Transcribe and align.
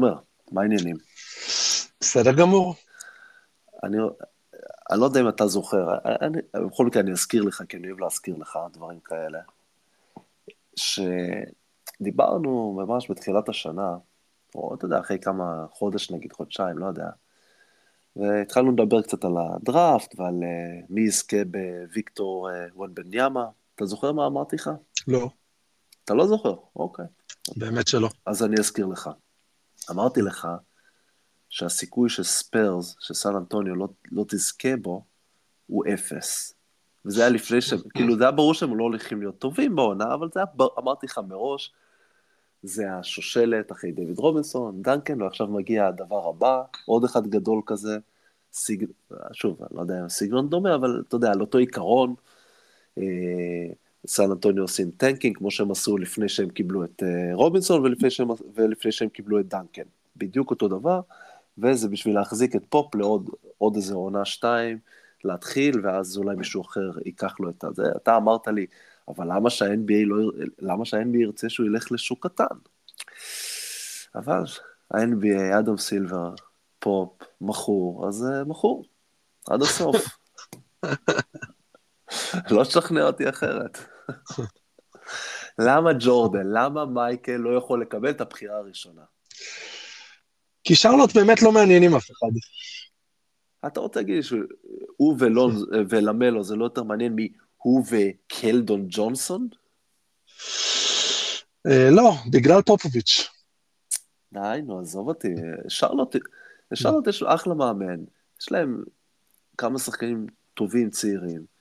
תומר, 0.00 0.14
מה 0.52 0.60
העניינים? 0.60 0.96
בסדר 2.00 2.32
גמור. 2.32 2.74
אני, 3.84 3.96
אני 4.90 5.00
לא 5.00 5.04
יודע 5.04 5.20
אם 5.20 5.28
אתה 5.28 5.46
זוכר, 5.46 5.98
אני, 6.04 6.38
בכל 6.66 6.86
מקרה 6.86 7.02
אני 7.02 7.12
אזכיר 7.12 7.42
לך, 7.42 7.62
כי 7.68 7.76
אני 7.76 7.88
אוהב 7.88 8.00
להזכיר 8.00 8.36
לך 8.36 8.58
דברים 8.72 9.00
כאלה, 9.00 9.38
שדיברנו 12.00 12.76
ממש 12.76 13.10
בתחילת 13.10 13.48
השנה, 13.48 13.96
או 14.54 14.74
אתה 14.74 14.84
יודע, 14.84 15.00
אחרי 15.00 15.18
כמה 15.18 15.66
חודש 15.72 16.10
נגיד, 16.10 16.32
חודשיים, 16.32 16.78
לא 16.78 16.86
יודע, 16.86 17.08
והתחלנו 18.16 18.72
לדבר 18.72 19.02
קצת 19.02 19.24
על 19.24 19.32
הדראפט 19.38 20.14
ועל 20.18 20.34
uh, 20.34 20.86
מי 20.90 21.00
יזכה 21.00 21.36
בוויקטור 21.44 22.48
uh, 22.48 22.52
וונבניאמה. 22.74 23.46
אתה 23.74 23.86
זוכר 23.86 24.12
מה 24.12 24.26
אמרתי 24.26 24.56
לך? 24.56 24.70
לא. 25.08 25.28
אתה 26.04 26.14
לא 26.14 26.26
זוכר? 26.26 26.54
אוקיי. 26.76 27.04
באמת 27.56 27.88
שלא. 27.88 28.08
אז 28.26 28.44
אני 28.44 28.56
אזכיר 28.58 28.86
לך. 28.86 29.10
אמרתי 29.90 30.22
לך 30.22 30.48
שהסיכוי 31.48 32.08
שספיירס, 32.08 32.96
שסן 33.00 33.36
אנטוניו 33.36 33.74
לא, 33.74 33.88
לא 34.12 34.24
תזכה 34.28 34.76
בו, 34.76 35.04
הוא 35.66 35.84
אפס. 35.94 36.54
וזה 37.04 37.20
היה 37.20 37.30
לפני 37.30 37.60
שהם, 37.60 37.78
כאילו 37.94 38.16
זה 38.16 38.24
היה 38.24 38.30
ברור 38.32 38.54
שהם 38.54 38.78
לא 38.78 38.84
הולכים 38.84 39.20
להיות 39.20 39.38
טובים 39.38 39.76
בעונה, 39.76 40.14
אבל 40.14 40.28
זה 40.34 40.40
היה, 40.40 40.66
אמרתי 40.78 41.06
לך 41.06 41.20
מראש, 41.28 41.72
זה 42.62 42.92
השושלת 42.92 43.72
אחרי 43.72 43.92
דיוויד 43.92 44.18
רובינסון, 44.18 44.82
דנקן, 44.82 45.22
ועכשיו 45.22 45.46
מגיע 45.46 45.86
הדבר 45.86 46.28
הבא, 46.28 46.62
עוד 46.86 47.04
אחד 47.04 47.26
גדול 47.26 47.62
כזה, 47.66 47.98
סיג... 48.52 48.84
שוב, 49.32 49.62
אני 49.62 49.76
לא 49.76 49.80
יודע 49.80 50.00
אם 50.02 50.08
סגנון 50.08 50.48
דומה, 50.48 50.74
אבל 50.74 51.02
אתה 51.08 51.16
יודע, 51.16 51.30
על 51.30 51.40
אותו 51.40 51.58
עיקרון, 51.58 52.14
אה, 52.98 53.04
סן 54.06 54.30
אנטוניו 54.30 54.64
עושים 54.64 54.90
tanking, 54.90 55.36
כמו 55.36 55.50
שהם 55.50 55.70
עשו 55.70 55.98
לפני 55.98 56.28
שהם 56.28 56.48
קיבלו 56.48 56.84
את 56.84 57.02
אה, 57.02 57.34
רובינסון 57.34 57.82
ולפני 57.82 58.10
שהם, 58.10 58.28
ולפני 58.54 58.92
שהם 58.92 59.08
קיבלו 59.08 59.40
את 59.40 59.48
דנקן. 59.48 59.82
בדיוק 60.16 60.50
אותו 60.50 60.68
דבר, 60.68 61.00
וזה 61.58 61.88
בשביל 61.88 62.14
להחזיק 62.14 62.56
את 62.56 62.62
פופ 62.68 62.94
לעוד 62.94 63.30
עוד 63.58 63.76
איזה 63.76 63.94
עונה 63.94 64.24
שתיים, 64.24 64.78
להתחיל, 65.24 65.86
ואז 65.86 66.16
אולי 66.16 66.36
מישהו 66.36 66.62
אחר 66.62 66.90
ייקח 67.04 67.40
לו 67.40 67.50
את 67.50 67.64
זה. 67.72 67.82
אתה 67.96 68.16
אמרת 68.16 68.48
לי, 68.48 68.66
אבל 69.08 69.26
למה 69.32 69.50
שה-NBA 69.50 70.06
לא, 70.06 70.30
למה 70.58 70.84
שה-NBA 70.84 71.16
ירצה 71.16 71.48
שהוא 71.48 71.66
ילך 71.66 71.92
לשוק 71.92 72.26
קטן? 72.26 72.56
אבל 74.14 74.42
ה-NBA, 74.90 75.58
אדם 75.58 75.76
סילבר, 75.76 76.34
פופ, 76.78 77.22
מכור, 77.40 78.08
אז 78.08 78.26
uh, 78.26 78.48
מכור, 78.48 78.84
עד 79.50 79.62
הסוף. 79.62 79.96
לא 82.50 82.64
תשכנע 82.64 83.02
אותי 83.02 83.28
אחרת. 83.28 83.78
למה 85.58 85.90
ג'ורדן, 86.00 86.46
למה 86.46 86.84
מייקל 86.86 87.36
לא 87.36 87.58
יכול 87.58 87.82
לקבל 87.82 88.10
את 88.10 88.20
הבחירה 88.20 88.56
הראשונה? 88.56 89.02
כי 90.64 90.74
שרלוט 90.74 91.14
באמת 91.14 91.42
לא 91.42 91.52
מעניינים 91.52 91.94
אף 91.94 92.10
אחד. 92.10 92.32
אתה 93.66 93.80
רוצה 93.80 94.00
להגיד 94.00 94.22
שהוא 94.22 95.16
ולמלו 95.88 96.44
זה 96.44 96.56
לא 96.56 96.64
יותר 96.64 96.82
מעניין 96.82 97.16
הוא 97.56 97.84
וקלדון 97.90 98.86
ג'ונסון? 98.88 99.48
אה, 101.66 101.90
לא, 101.90 102.12
בגלל 102.30 102.62
פופוביץ'. 102.62 103.28
די, 104.32 104.60
נו, 104.66 104.80
עזוב 104.80 105.08
אותי. 105.08 105.34
שרלוט, 105.68 106.16
לשרלוט 106.70 107.06
יש 107.06 107.22
לו 107.22 107.34
אחלה 107.34 107.54
מאמן. 107.54 108.04
יש 108.40 108.52
להם 108.52 108.84
כמה 109.58 109.78
שחקנים 109.78 110.26
טובים, 110.54 110.90
צעירים. 110.90 111.57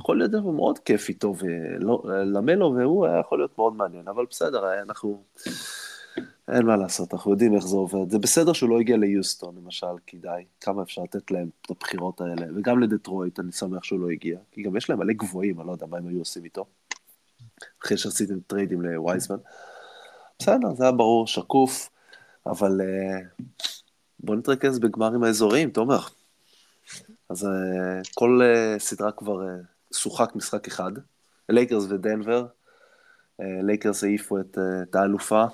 יכול 0.00 0.18
להיות 0.18 0.44
מאוד 0.44 0.78
כיף 0.78 1.08
איתו, 1.08 1.34
ולמלו 1.38 2.74
והוא 2.76 3.06
היה 3.06 3.18
יכול 3.18 3.38
להיות 3.38 3.58
מאוד 3.58 3.76
מעניין, 3.76 4.08
אבל 4.08 4.26
בסדר, 4.30 4.82
אנחנו... 4.82 5.22
אין 6.48 6.66
מה 6.66 6.76
לעשות, 6.76 7.14
אנחנו 7.14 7.30
יודעים 7.30 7.54
איך 7.54 7.66
זה 7.66 7.76
עובד. 7.76 8.10
זה 8.10 8.18
בסדר 8.18 8.52
שהוא 8.52 8.70
לא 8.70 8.80
הגיע 8.80 8.96
ליוסטון, 8.96 9.54
למשל, 9.56 9.86
כי 10.06 10.18
די, 10.18 10.44
כמה 10.60 10.82
אפשר 10.82 11.02
לתת 11.02 11.30
להם 11.30 11.48
את 11.62 11.70
הבחירות 11.70 12.20
האלה, 12.20 12.46
וגם 12.56 12.80
לדטרויט, 12.80 13.40
אני 13.40 13.52
שמח 13.52 13.84
שהוא 13.84 14.00
לא 14.00 14.10
הגיע, 14.10 14.38
כי 14.52 14.62
גם 14.62 14.76
יש 14.76 14.90
להם 14.90 14.98
מלא 14.98 15.12
גבוהים, 15.12 15.60
אני 15.60 15.66
לא 15.66 15.72
יודע 15.72 15.86
מה 15.86 15.96
הם 15.98 16.06
היו 16.06 16.18
עושים 16.18 16.44
איתו, 16.44 16.64
אחרי 17.82 17.96
שעשיתם 17.96 18.40
טריידים 18.40 18.82
לווייזמן. 18.82 19.36
בסדר, 20.38 20.74
זה 20.74 20.84
היה 20.84 20.92
ברור, 20.92 21.26
שקוף, 21.26 21.90
אבל 22.46 22.80
בוא 24.20 24.36
נתרכז 24.36 24.78
בגמרים 24.78 25.22
האזוריים, 25.22 25.70
תומר. 25.70 26.00
אז 27.28 27.48
כל 28.14 28.40
סדרה 28.78 29.12
כבר 29.12 29.40
שוחק 29.94 30.34
משחק 30.34 30.66
אחד, 30.66 30.92
לייקרס 31.48 31.84
ודנבר, 31.88 32.46
לייקרס 33.38 34.04
העיפו 34.04 34.40
את, 34.40 34.58
את 34.82 34.94
האלופה, 34.94 35.44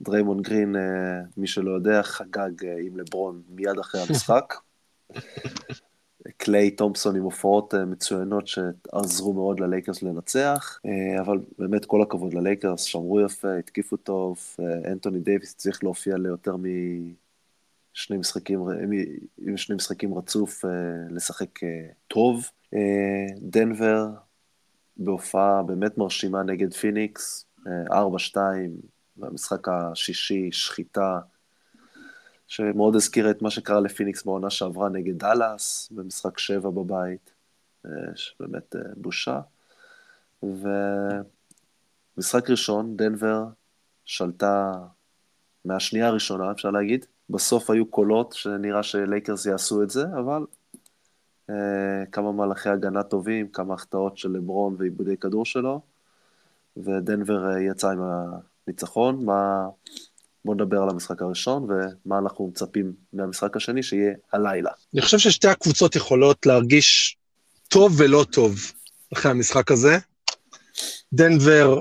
דריימון 0.00 0.42
גרין, 0.42 0.76
אה, 0.76 1.20
מי 1.36 1.46
שלא 1.46 1.70
יודע, 1.70 2.02
חגג 2.02 2.64
אה, 2.64 2.76
עם 2.80 2.96
לברון 2.96 3.42
מיד 3.48 3.78
אחרי 3.78 4.00
המשחק. 4.00 4.54
קליי 6.36 6.70
תומפסון 6.70 7.16
עם 7.16 7.22
הופעות 7.22 7.74
אה, 7.74 7.84
מצוינות 7.84 8.46
שעזרו 8.46 9.32
מאוד 9.32 9.60
ללייקרס 9.60 10.02
לנצח, 10.02 10.80
אבל 11.20 11.38
באמת 11.58 11.84
כל 11.84 12.02
הכבוד 12.02 12.34
ללייקרס, 12.34 12.82
שמרו 12.82 13.20
יפה, 13.20 13.54
התקיפו 13.54 13.96
טוב, 13.96 14.38
אנטוני 14.92 15.20
דייוויס 15.20 15.54
צריך 15.54 15.84
להופיע 15.84 16.16
ליותר 16.16 16.56
משני 17.98 18.16
משחקים, 18.16 18.60
עם 19.38 19.56
שני 19.56 19.76
משחקים 19.76 20.14
רצוף, 20.14 20.64
לשחק 21.10 21.60
טוב. 22.08 22.50
דנבר 23.36 24.08
בהופעה 24.96 25.62
באמת 25.62 25.98
מרשימה 25.98 26.42
נגד 26.42 26.74
פיניקס, 26.74 27.46
4-2, 27.66 27.68
במשחק 29.16 29.68
השישי, 29.68 30.52
שחיטה, 30.52 31.18
שמאוד 32.46 32.96
הזכירה 32.96 33.30
את 33.30 33.42
מה 33.42 33.50
שקרה 33.50 33.80
לפיניקס 33.80 34.24
בעונה 34.24 34.50
שעברה 34.50 34.88
נגד 34.88 35.18
דאלאס, 35.18 35.88
במשחק 35.90 36.38
שבע 36.38 36.70
בבית, 36.70 37.32
אה, 37.86 37.90
שבאמת 38.14 38.76
אה, 38.76 38.80
בושה. 38.96 39.40
ומשחק 40.42 42.50
ראשון, 42.50 42.96
דנבר 42.96 43.44
שלטה 44.04 44.72
מהשנייה 45.64 46.06
הראשונה, 46.06 46.52
אפשר 46.52 46.70
להגיד. 46.70 47.06
בסוף 47.30 47.70
היו 47.70 47.86
קולות 47.86 48.32
שנראה 48.32 48.82
שלייקרס 48.82 49.46
יעשו 49.46 49.82
את 49.82 49.90
זה, 49.90 50.04
אבל 50.18 50.46
אה, 51.50 52.06
כמה 52.12 52.32
מהלכי 52.32 52.68
הגנה 52.68 53.02
טובים, 53.02 53.48
כמה 53.48 53.74
החטאות 53.74 54.18
של 54.18 54.30
לברון 54.30 54.76
ועיבודי 54.78 55.16
כדור 55.16 55.44
שלו, 55.44 55.80
ודנבר 56.76 57.50
אה, 57.50 57.60
יצא 57.60 57.90
עם 57.90 58.00
ניצחון, 58.66 59.24
מה... 59.24 59.68
בואו 60.44 60.56
נדבר 60.56 60.82
על 60.82 60.88
המשחק 60.88 61.22
הראשון 61.22 61.68
ומה 61.70 62.18
אנחנו 62.18 62.46
מצפים 62.46 62.92
מהמשחק 63.12 63.56
השני 63.56 63.82
שיהיה 63.82 64.14
הלילה. 64.32 64.70
אני 64.94 65.02
חושב 65.02 65.18
ששתי 65.18 65.48
הקבוצות 65.48 65.96
יכולות 65.96 66.46
להרגיש 66.46 67.16
טוב 67.68 67.92
ולא 67.98 68.24
טוב 68.32 68.54
אחרי 69.12 69.30
המשחק 69.30 69.70
הזה. 69.70 69.98
דנבר, 71.12 71.80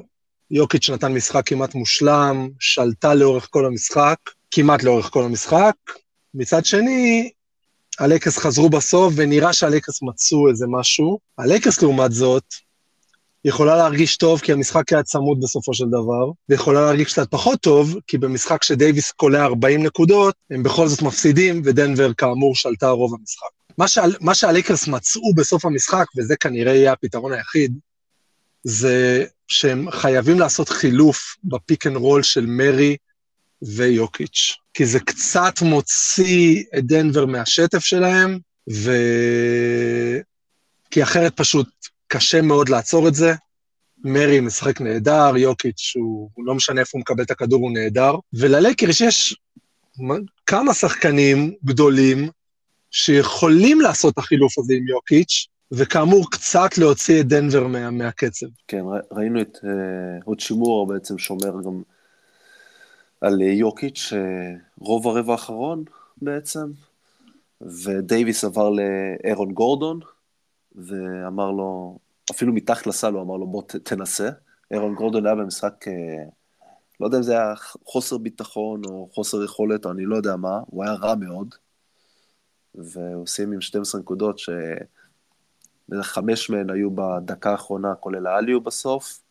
יוקיץ' 0.52 0.90
נתן 0.90 1.14
משחק 1.14 1.44
כמעט 1.46 1.76
מושלם, 1.76 2.50
שלטה 2.60 3.14
לאורך 3.14 3.48
כל 3.50 3.66
המשחק, 3.66 4.18
כמעט 4.52 4.84
לאורך 4.84 5.10
כל 5.10 5.24
המשחק. 5.24 5.76
מצד 6.34 6.66
שני, 6.66 7.32
הלייקרס 8.00 8.38
חזרו 8.38 8.70
בסוף, 8.70 9.14
ונראה 9.16 9.54
שהלייקרס 9.54 10.02
מצאו 10.02 10.50
איזה 10.50 10.66
משהו. 10.70 11.20
הלייקרס, 11.38 11.82
לעומת 11.82 12.12
זאת, 12.12 12.44
יכולה 13.46 13.78
להרגיש 13.78 14.18
טוב 14.18 14.40
כי 14.40 14.52
המשחק 14.52 14.94
היה 14.94 15.04
צמוד 15.04 15.40
בסופו 15.42 15.74
של 15.74 15.86
דבר, 15.86 16.32
ויכולה 16.50 16.82
להרגיש 16.82 17.14
קצת 17.14 17.32
פחות 17.32 17.62
טוב, 17.62 17.96
כי 18.08 18.18
במשחק 18.18 18.64
שדייוויס 18.64 19.12
קולע 19.12 19.44
40 19.44 19.84
נקודות, 19.84 20.36
הם 20.52 20.64
בכל 20.64 20.88
זאת 20.88 21.02
מפסידים, 21.02 21.62
ודנבר 21.66 22.14
כאמור 22.14 22.56
שלטה 22.56 22.90
רוב 22.90 23.16
המשחק. 23.20 23.48
מה, 23.78 23.86
מה 24.22 24.36
שהלייקרס 24.36 24.88
מצאו 24.88 25.34
בסוף 25.34 25.66
המשחק, 25.66 26.06
וזה 26.18 26.36
כנראה 26.36 26.74
יהיה 26.74 26.92
הפתרון 26.92 27.34
היחיד, 27.34 27.80
זה 28.64 29.26
שהם 29.48 29.92
חייבים 29.92 30.40
לעשות 30.40 30.70
חילוף 30.70 31.36
ב 31.44 31.53
pick 31.53 31.88
and 31.88 31.96
roll 31.96 32.24
של 32.24 32.46
מרי 32.46 32.98
ויוקיץ', 33.62 34.56
כי 34.74 34.86
זה 34.86 35.00
קצת 35.00 35.62
מוציא 35.62 36.64
את 36.78 36.86
דנבר 36.86 37.26
מהשטף 37.26 37.80
שלהם, 37.80 38.40
ו... 38.74 38.92
כי 40.92 41.04
אחרת 41.04 41.38
פשוט 41.38 41.70
קשה 42.08 42.42
מאוד 42.42 42.70
לעצור 42.70 43.08
את 43.08 43.16
זה. 43.16 43.34
מרי 44.04 44.40
משחק 44.40 44.82
נהדר, 44.82 45.38
יוקיץ', 45.38 45.94
הוא, 45.96 46.30
הוא 46.34 46.46
לא 46.46 46.56
משנה 46.56 46.82
איפה 46.82 46.90
הוא 46.94 47.02
מקבל 47.02 47.24
את 47.24 47.32
הכדור, 47.32 47.62
הוא 47.62 47.72
נהדר. 47.72 48.16
וללייקרס 48.34 49.02
יש 49.02 49.36
כמה 50.46 50.74
שחקנים 50.74 51.54
גדולים 51.66 52.30
שיכולים 52.92 53.82
לעשות 53.82 54.14
את 54.14 54.18
החילוף 54.18 54.60
הזה 54.60 54.74
עם 54.74 54.88
יוקיץ', 54.88 55.48
וכאמור, 55.72 56.32
קצת 56.32 56.78
להוציא 56.78 57.22
את 57.22 57.28
דנבר 57.28 57.68
מה, 57.68 57.92
מהקצב. 57.92 58.46
כן, 58.68 58.82
ראינו 59.12 59.42
את 59.42 59.56
uh, 59.56 59.68
עוד 60.26 60.40
שימור 60.40 60.88
בעצם 60.88 61.18
שומר 61.18 61.52
גם 61.66 61.82
על 63.22 63.42
יוקיץ', 63.42 64.14
uh, 64.14 64.16
רוב 64.80 65.08
הרבע 65.08 65.32
האחרון 65.32 65.84
בעצם, 66.22 66.72
ודייוויס 67.62 68.44
עבר 68.44 68.70
לאירון 68.70 69.54
גורדון, 69.54 70.00
ואמר 70.76 71.52
לו, 71.52 71.98
אפילו 72.32 72.54
מתחת 72.54 72.88
לסל 72.88 73.14
הוא 73.14 73.22
אמר 73.22 73.38
לו, 73.38 73.48
בוא 73.48 73.62
ת, 73.62 73.76
תנסה. 73.76 74.30
אירון 74.72 74.96
גורדון 74.96 75.26
היה 75.26 75.36
במשחק 75.36 75.88
אה, 75.88 76.24
לא 77.00 77.06
יודע 77.06 77.18
אם 77.18 77.24
זה 77.24 77.32
היה 77.32 77.54
חוסר 77.86 78.18
ביטחון 78.18 78.82
או 78.86 79.10
חוסר 79.12 79.44
יכולת, 79.44 79.86
או 79.86 79.92
אני 79.92 80.06
לא 80.06 80.16
יודע 80.16 80.36
מה, 80.36 80.60
הוא 80.68 80.84
היה 80.84 80.94
רע 80.94 81.16
מאוד, 81.16 81.56
והוא 82.76 83.28
סיים 83.28 83.52
עם 83.52 83.62
12 83.62 84.02
נקודות, 84.02 84.40
שחמש 85.90 86.50
מהן 86.50 86.70
היו 86.70 86.90
בדקה 86.92 87.52
האחרונה, 87.52 87.96
כולל 87.96 88.28
ה 88.28 88.31
alley-oop 88.31 88.62
בסוף, 88.62 89.22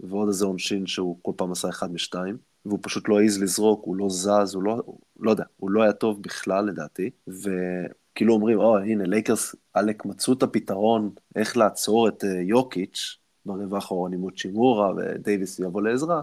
ועוד 0.00 0.28
איזה 0.28 0.44
עונשין 0.44 0.86
שהוא 0.86 1.18
כל 1.22 1.32
פעם 1.36 1.52
עשה 1.52 1.68
אחד 1.68 1.92
משתיים, 1.92 2.36
והוא 2.66 2.78
פשוט 2.82 3.08
לא 3.08 3.20
העז 3.20 3.42
לזרוק, 3.42 3.84
הוא 3.84 3.96
לא 3.96 4.08
זז, 4.08 4.54
הוא 4.54 4.62
לא, 4.62 4.82
לא 5.20 5.30
יודע, 5.30 5.44
הוא 5.56 5.70
לא 5.70 5.82
היה 5.82 5.92
טוב 5.92 6.22
בכלל 6.22 6.64
לדעתי, 6.64 7.10
וכאילו 7.28 8.34
אומרים, 8.34 8.58
או, 8.58 8.78
oh, 8.78 8.80
הנה, 8.80 9.04
לייקרס, 9.04 9.54
עלק 9.74 10.04
מצאו 10.04 10.32
את 10.32 10.42
הפתרון 10.42 11.10
איך 11.36 11.56
לעצור 11.56 12.08
את 12.08 12.24
יוקיץ' 12.42 13.18
ברבע 13.46 13.76
האחרון 13.76 14.12
עם 14.12 14.20
מוצ'ימורה 14.20 14.92
ודייוויס 14.96 15.58
יבוא 15.58 15.82
לעזרה, 15.82 16.22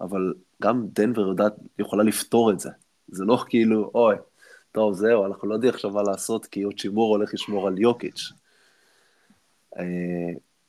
אבל 0.00 0.34
גם 0.62 0.86
דנבר 0.92 1.28
יודעת, 1.28 1.54
יכולה 1.78 2.02
לפתור 2.02 2.50
את 2.50 2.60
זה. 2.60 2.70
זה 3.08 3.24
לא 3.24 3.44
כאילו, 3.48 3.90
אוי, 3.94 4.16
טוב, 4.72 4.94
זהו, 4.94 5.26
אנחנו 5.26 5.48
לא 5.48 5.54
יודעים 5.54 5.74
עכשיו 5.74 5.90
מה 5.90 6.02
לעשות, 6.02 6.46
כי 6.46 6.64
אוצ'ימורה 6.64 7.16
הולך 7.16 7.34
לשמור 7.34 7.66
על 7.66 7.78
יוקיץ'. 7.78 8.32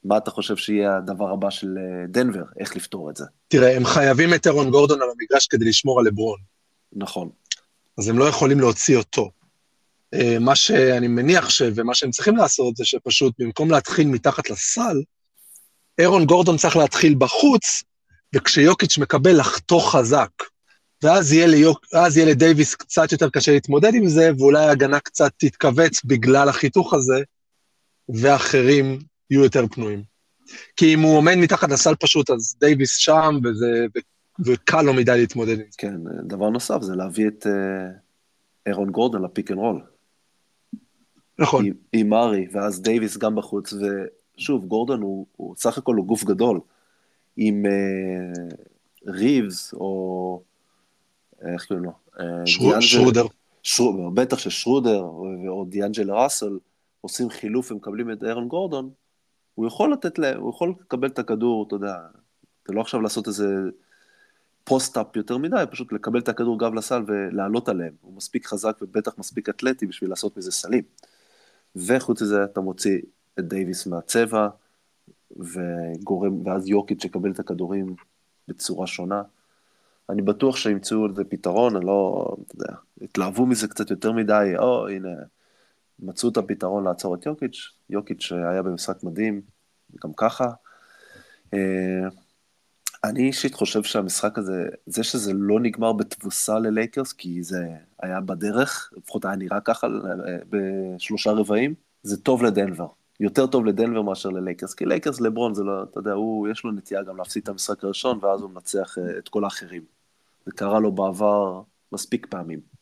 מה 0.03 0.17
אתה 0.17 0.31
חושב 0.31 0.57
שיהיה 0.57 0.97
הדבר 0.97 1.29
הבא 1.29 1.49
של 1.49 1.67
אה, 1.77 2.07
דנבר? 2.07 2.43
איך 2.59 2.75
לפתור 2.75 3.09
את 3.09 3.15
זה? 3.15 3.25
תראה, 3.47 3.75
הם 3.75 3.85
חייבים 3.85 4.33
את 4.33 4.47
אירון 4.47 4.69
גורדון 4.69 5.01
על 5.01 5.07
המגרש 5.09 5.47
כדי 5.47 5.65
לשמור 5.65 5.99
על 5.99 6.05
לברון. 6.05 6.39
נכון. 6.93 7.29
אז 7.97 8.09
הם 8.09 8.19
לא 8.19 8.25
יכולים 8.25 8.59
להוציא 8.59 8.97
אותו. 8.97 9.31
אה, 10.13 10.37
מה 10.39 10.55
שאני 10.55 11.07
מניח 11.07 11.49
ש... 11.49 11.61
ומה 11.75 11.95
שהם 11.95 12.11
צריכים 12.11 12.37
לעשות 12.37 12.77
זה 12.77 12.85
שפשוט 12.85 13.33
במקום 13.39 13.71
להתחיל 13.71 14.07
מתחת 14.07 14.49
לסל, 14.49 15.01
אירון 15.99 16.25
גורדון 16.25 16.57
צריך 16.57 16.77
להתחיל 16.77 17.15
בחוץ, 17.17 17.83
וכשיוקיץ' 18.35 18.97
מקבל 18.97 19.39
לחתוך 19.39 19.95
חזק. 19.95 20.29
ואז 21.03 21.33
יהיה, 21.33 21.47
ליוק, 21.47 21.85
יהיה 22.15 22.25
לדייוויס 22.25 22.75
קצת 22.75 23.11
יותר 23.11 23.29
קשה 23.29 23.51
להתמודד 23.51 23.95
עם 23.95 24.07
זה, 24.07 24.31
ואולי 24.37 24.65
ההגנה 24.65 24.99
קצת 24.99 25.31
תתכווץ 25.37 26.03
בגלל 26.03 26.49
החיתוך 26.49 26.93
הזה, 26.93 27.21
ואחרים 28.09 28.99
יהיו 29.29 29.43
יותר 29.43 29.67
פנויים. 29.67 30.03
כי 30.75 30.93
אם 30.93 30.99
הוא 30.99 31.17
עומד 31.17 31.35
מתחת 31.35 31.69
לסל 31.69 31.95
פשוט, 31.95 32.29
אז 32.29 32.55
דייוויס 32.59 32.97
שם, 32.97 33.39
וזה, 33.43 33.85
וקל 34.45 34.81
לו 34.81 34.93
מדי 34.93 35.17
להתמודד 35.17 35.59
עם 35.59 35.65
זה. 35.69 35.77
כן, 35.77 35.95
דבר 36.23 36.49
נוסף 36.49 36.81
זה 36.81 36.95
להביא 36.95 37.27
את 37.27 37.47
אה, 37.47 37.89
אירון 38.65 38.89
גורדון 38.89 39.21
לפיק 39.21 39.51
אנד 39.51 39.59
רול. 39.59 39.81
נכון. 41.39 41.65
עם, 41.65 41.73
עם 41.93 42.13
ארי, 42.13 42.47
ואז 42.51 42.81
דייוויס 42.81 43.17
גם 43.17 43.35
בחוץ, 43.35 43.73
ושוב, 43.73 44.65
גורדון 44.65 45.01
הוא, 45.01 45.25
הוא 45.35 45.55
סך 45.55 45.77
הכל 45.77 45.95
הוא 45.95 46.05
גוף 46.05 46.23
גדול. 46.23 46.59
עם 47.37 47.65
אה, 47.65 48.55
ריבס, 49.07 49.73
או 49.73 50.41
איך 51.53 51.65
קוראים 51.65 51.85
לו? 51.85 51.91
אה, 52.19 52.45
שרודר. 52.45 53.25
שרודר. 53.63 54.09
בטח 54.13 54.37
ששרודר, 54.37 55.01
או 55.47 55.65
דיאנג'ל 55.69 56.11
ראסל, 56.11 56.59
עושים 57.01 57.29
חילוף 57.29 57.71
ומקבלים 57.71 58.11
את 58.11 58.23
אירון 58.23 58.47
גורדון, 58.47 58.89
הוא 59.57 59.67
יכול 59.67 59.93
לתת 59.93 60.19
להם, 60.19 60.39
הוא 60.39 60.49
יכול 60.49 60.73
לקבל 60.79 61.07
את 61.07 61.19
הכדור, 61.19 61.65
אתה 61.67 61.75
יודע, 61.75 61.95
אתה 62.63 62.73
לא 62.73 62.81
עכשיו 62.81 63.01
לעשות 63.01 63.27
איזה 63.27 63.45
פוסט-אפ 64.63 65.15
יותר 65.15 65.37
מדי, 65.37 65.63
פשוט 65.71 65.93
לקבל 65.93 66.19
את 66.19 66.29
הכדור 66.29 66.59
גב 66.59 66.73
לסל 66.73 67.03
ולעלות 67.07 67.69
עליהם. 67.69 67.93
הוא 68.01 68.13
מספיק 68.13 68.47
חזק 68.47 68.77
ובטח 68.81 69.17
מספיק 69.17 69.49
אתלטי 69.49 69.85
בשביל 69.85 70.09
לעשות 70.09 70.37
מזה 70.37 70.51
סלים. 70.51 70.83
וחוץ 71.75 72.21
מזה 72.21 72.43
אתה 72.43 72.61
מוציא 72.61 73.01
את 73.39 73.47
דייוויס 73.47 73.87
מהצבע, 73.87 74.47
וגורם, 75.31 76.47
ואז 76.47 76.67
יוקיץ' 76.67 77.05
יקבל 77.05 77.31
את 77.31 77.39
הכדורים 77.39 77.95
בצורה 78.47 78.87
שונה. 78.87 79.21
אני 80.09 80.21
בטוח 80.21 80.55
שימצאו 80.55 81.07
לזה 81.07 81.23
פתרון, 81.23 81.75
אני 81.75 81.85
לא, 81.85 82.27
אתה 82.45 82.55
יודע, 82.55 82.73
התלהבו 83.01 83.45
מזה 83.45 83.67
קצת 83.67 83.91
יותר 83.91 84.11
מדי, 84.11 84.53
או 84.57 84.87
הנה, 84.87 85.09
מצאו 85.99 86.29
את 86.29 86.37
הפתרון 86.37 86.83
לעצור 86.83 87.15
את 87.15 87.25
יוקיץ', 87.25 87.71
יוקיץ' 87.89 88.31
היה 88.31 88.63
במשחק 88.63 89.03
מדהים, 89.03 89.41
גם 90.03 90.13
ככה. 90.13 90.45
אה, 91.53 92.07
אני 93.03 93.27
אישית 93.27 93.55
חושב 93.55 93.83
שהמשחק 93.83 94.37
הזה, 94.37 94.65
זה 94.85 95.03
שזה 95.03 95.33
לא 95.33 95.59
נגמר 95.59 95.93
בתבוסה 95.93 96.59
ללייקרס, 96.59 97.13
כי 97.13 97.43
זה 97.43 97.67
היה 98.01 98.21
בדרך, 98.21 98.93
לפחות 98.97 99.25
היה 99.25 99.35
נראה 99.35 99.61
ככה 99.61 99.87
אה, 99.87 100.37
בשלושה 100.49 101.31
רבעים, 101.31 101.73
זה 102.03 102.17
טוב 102.17 102.43
לדנבר. 102.43 102.87
יותר 103.19 103.47
טוב 103.47 103.65
לדנבר 103.65 104.01
מאשר 104.01 104.29
ללייקרס, 104.29 104.73
כי 104.73 104.85
לייקרס 104.85 105.21
לברון 105.21 105.53
זה 105.53 105.63
לא, 105.63 105.83
אתה 105.83 105.99
יודע, 105.99 106.11
הוא, 106.11 106.47
יש 106.47 106.63
לו 106.63 106.71
נטייה 106.71 107.03
גם 107.03 107.17
להפסיד 107.17 107.43
את 107.43 107.49
המשחק 107.49 107.83
הראשון, 107.83 108.19
ואז 108.21 108.41
הוא 108.41 108.49
מנצח 108.49 108.97
אה, 108.97 109.17
את 109.17 109.29
כל 109.29 109.43
האחרים. 109.43 109.83
זה 110.45 110.51
קרה 110.51 110.79
לו 110.79 110.91
בעבר 110.91 111.61
מספיק 111.91 112.27
פעמים. 112.29 112.76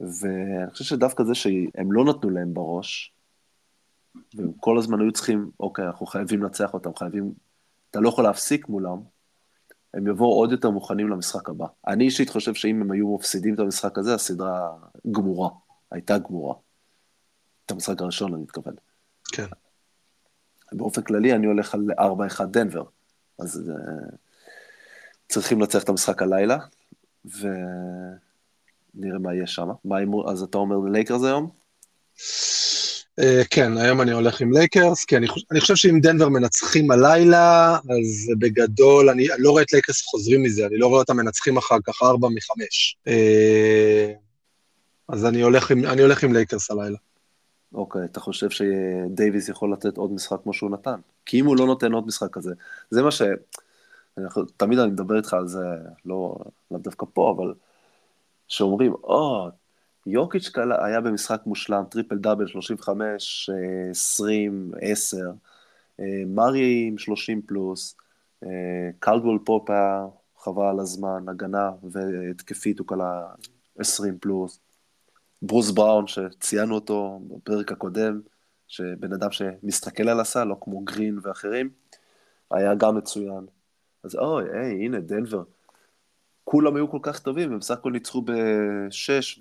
ואני 0.00 0.70
חושב 0.70 0.84
שדווקא 0.84 1.24
זה 1.24 1.34
שהם 1.34 1.92
לא 1.92 2.04
נתנו 2.04 2.30
להם 2.30 2.54
בראש, 2.54 3.12
והם 4.34 4.52
כל 4.52 4.78
הזמן 4.78 5.00
היו 5.00 5.12
צריכים, 5.12 5.50
אוקיי, 5.60 5.86
אנחנו 5.86 6.06
חייבים 6.06 6.42
לנצח 6.42 6.74
אותם, 6.74 6.94
חייבים, 6.94 7.32
אתה 7.90 8.00
לא 8.00 8.08
יכול 8.08 8.24
להפסיק 8.24 8.68
מולם, 8.68 8.98
הם 9.94 10.06
יבואו 10.06 10.38
עוד 10.38 10.52
יותר 10.52 10.70
מוכנים 10.70 11.08
למשחק 11.08 11.48
הבא. 11.48 11.66
אני 11.86 12.04
אישית 12.04 12.30
חושב 12.30 12.54
שאם 12.54 12.80
הם 12.80 12.90
היו 12.90 13.14
מפסידים 13.14 13.54
את 13.54 13.58
המשחק 13.58 13.98
הזה, 13.98 14.14
הסדרה 14.14 14.76
גמורה, 15.10 15.50
הייתה 15.90 16.18
גמורה. 16.18 16.54
את 17.66 17.70
המשחק 17.70 18.00
הראשון, 18.00 18.34
אני 18.34 18.42
מתכוון. 18.42 18.74
כן. 19.32 19.46
באופן 20.72 21.02
כללי 21.02 21.34
אני 21.34 21.46
הולך 21.46 21.74
על 21.74 21.86
4-1 22.40 22.44
דנבר, 22.44 22.84
אז 23.38 23.70
אה, 23.70 24.14
צריכים 25.28 25.60
לנצח 25.60 25.84
את 25.84 25.88
המשחק 25.88 26.22
הלילה, 26.22 26.58
ונראה 28.94 29.18
מה 29.18 29.34
יהיה 29.34 29.46
שם. 29.46 29.68
אז 30.26 30.42
אתה 30.42 30.58
אומר 30.58 30.76
לייקרס 30.92 31.22
היום? 31.24 31.50
אה, 33.20 33.46
כן, 33.50 33.78
היום 33.78 34.00
אני 34.00 34.12
הולך 34.12 34.40
עם 34.40 34.52
לייקרס, 34.52 35.04
כי 35.04 35.16
אני, 35.16 35.28
חושב, 35.28 35.46
אני 35.50 35.60
חושב 35.60 35.76
שאם 35.76 36.00
דנבר 36.00 36.28
מנצחים 36.28 36.90
הלילה, 36.90 37.74
אז 37.74 38.30
בגדול, 38.38 39.10
אני 39.10 39.26
לא 39.38 39.50
רואה 39.50 39.62
את 39.62 39.72
לייקרס 39.72 40.02
חוזרים 40.02 40.42
מזה, 40.42 40.66
אני 40.66 40.76
לא 40.76 40.86
רואה 40.86 41.00
אותם 41.00 41.16
מנצחים 41.16 41.56
אחר 41.56 41.76
כך 41.84 42.02
4 42.02 42.28
מ-5. 42.28 42.50
אה, 43.06 43.10
אז 45.08 45.26
אני 45.26 45.40
הולך, 45.42 45.70
עם, 45.70 45.84
אני 45.84 46.02
הולך 46.02 46.24
עם 46.24 46.32
לייקרס 46.32 46.70
הלילה. 46.70 46.98
אוקיי, 47.74 48.04
אתה 48.04 48.20
חושב 48.20 48.50
שדייוויס 48.50 49.48
יכול 49.48 49.72
לתת 49.72 49.96
עוד 49.96 50.12
משחק 50.12 50.36
כמו 50.42 50.52
שהוא 50.52 50.70
נתן? 50.70 51.00
כי 51.26 51.40
אם 51.40 51.46
הוא 51.46 51.56
לא 51.56 51.66
נותן 51.66 51.92
עוד 51.92 52.06
משחק 52.06 52.28
כזה, 52.32 52.54
זה 52.90 53.02
מה 53.02 53.10
ש... 53.10 53.22
תמיד 54.56 54.78
אני 54.78 54.90
מדבר 54.90 55.16
איתך 55.16 55.34
על 55.34 55.48
זה, 55.48 55.64
לא, 56.04 56.36
לא 56.70 56.78
דווקא 56.78 57.06
פה, 57.12 57.34
אבל 57.36 57.54
שאומרים, 58.50 58.92
או, 58.92 59.48
או, 59.48 59.50
יוקיץ' 60.06 60.48
קלע, 60.48 60.84
היה 60.84 61.00
במשחק 61.00 61.40
מושלם, 61.46 61.84
טריפל 61.90 62.18
דאבל, 62.18 62.46
35, 62.46 63.50
20, 63.90 64.72
10, 64.80 65.30
מארי 66.26 66.84
עם 66.88 66.98
30 66.98 67.42
פלוס, 67.42 67.96
קלדוול 68.98 69.38
פופ 69.44 69.70
היה 69.70 70.06
חבל 70.38 70.64
על 70.64 70.80
הזמן, 70.80 71.28
הגנה 71.28 71.70
והתקפית 71.82 72.78
הוא 72.78 72.86
קלה 72.86 73.26
20 73.78 74.18
פלוס. 74.18 74.60
ברוס 75.42 75.70
בראון, 75.70 76.06
שציינו 76.06 76.74
אותו 76.74 77.20
בפרק 77.28 77.72
הקודם, 77.72 78.20
שבן 78.68 79.12
אדם 79.12 79.30
שמסתכל 79.30 80.08
על 80.08 80.20
הסל, 80.20 80.44
לא 80.44 80.56
כמו 80.60 80.80
גרין 80.80 81.18
ואחרים, 81.22 81.70
היה 82.50 82.74
גם 82.74 82.96
מצוין. 82.96 83.46
אז 84.04 84.16
אוי, 84.16 84.44
היי, 84.52 84.72
הנה, 84.72 85.00
דנבר. 85.00 85.42
כולם 86.50 86.76
היו 86.76 86.90
כל 86.90 86.98
כך 87.02 87.18
טובים, 87.18 87.52
הם 87.52 87.58
בסך 87.58 87.74
הכל 87.74 87.92
ניצחו 87.92 88.22
בשש, 88.24 89.40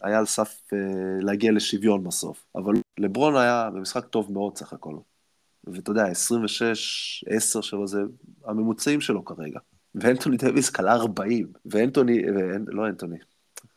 והיה 0.00 0.18
על 0.18 0.26
סף 0.26 0.62
uh, 0.66 0.76
להגיע 1.20 1.52
לשוויון 1.52 2.04
בסוף. 2.04 2.44
אבל 2.56 2.74
לברון 2.98 3.36
היה 3.36 3.70
במשחק 3.74 4.04
טוב 4.04 4.32
מאוד 4.32 4.56
סך 4.56 4.72
הכל. 4.72 4.96
ואתה 5.64 5.90
יודע, 5.90 6.06
26, 6.06 7.24
10 7.28 7.60
שלו 7.60 7.86
זה 7.86 8.00
הממוצעים 8.44 9.00
שלו 9.00 9.24
כרגע. 9.24 9.58
ואנטוני 9.94 10.36
דוויס 10.36 10.70
קלה 10.70 10.92
40, 10.92 11.52
ואנטוני, 11.66 12.22
ואנ... 12.30 12.64
לא 12.68 12.86
אנטוני, 12.86 13.18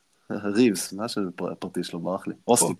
ריבס, 0.55 0.93
מה 0.93 1.07
שהפרטי 1.07 1.83
שלו 1.83 1.99
ברח 1.99 2.27
לי? 2.27 2.33
אוסטין. 2.47 2.75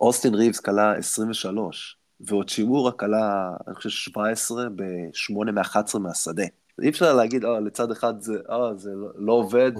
אוסטין 0.00 0.34
ריבס 0.34 0.60
כלה 0.60 0.96
23, 0.96 1.96
ועוד 2.20 2.48
שימורה 2.48 2.92
כלה, 2.92 3.56
אני 3.66 3.74
חושב, 3.74 3.90
17 3.90 4.68
ב-8 4.68 5.52
מ-11 5.52 5.98
מהשדה. 5.98 6.44
אי 6.82 6.88
אפשר 6.88 7.14
להגיד, 7.14 7.44
אה, 7.44 7.60
לצד 7.60 7.90
אחד 7.90 8.20
זה, 8.20 8.32
אה, 8.50 8.74
זה 8.76 8.90
לא, 8.94 9.08
לא 9.14 9.32
עובד, 9.32 9.72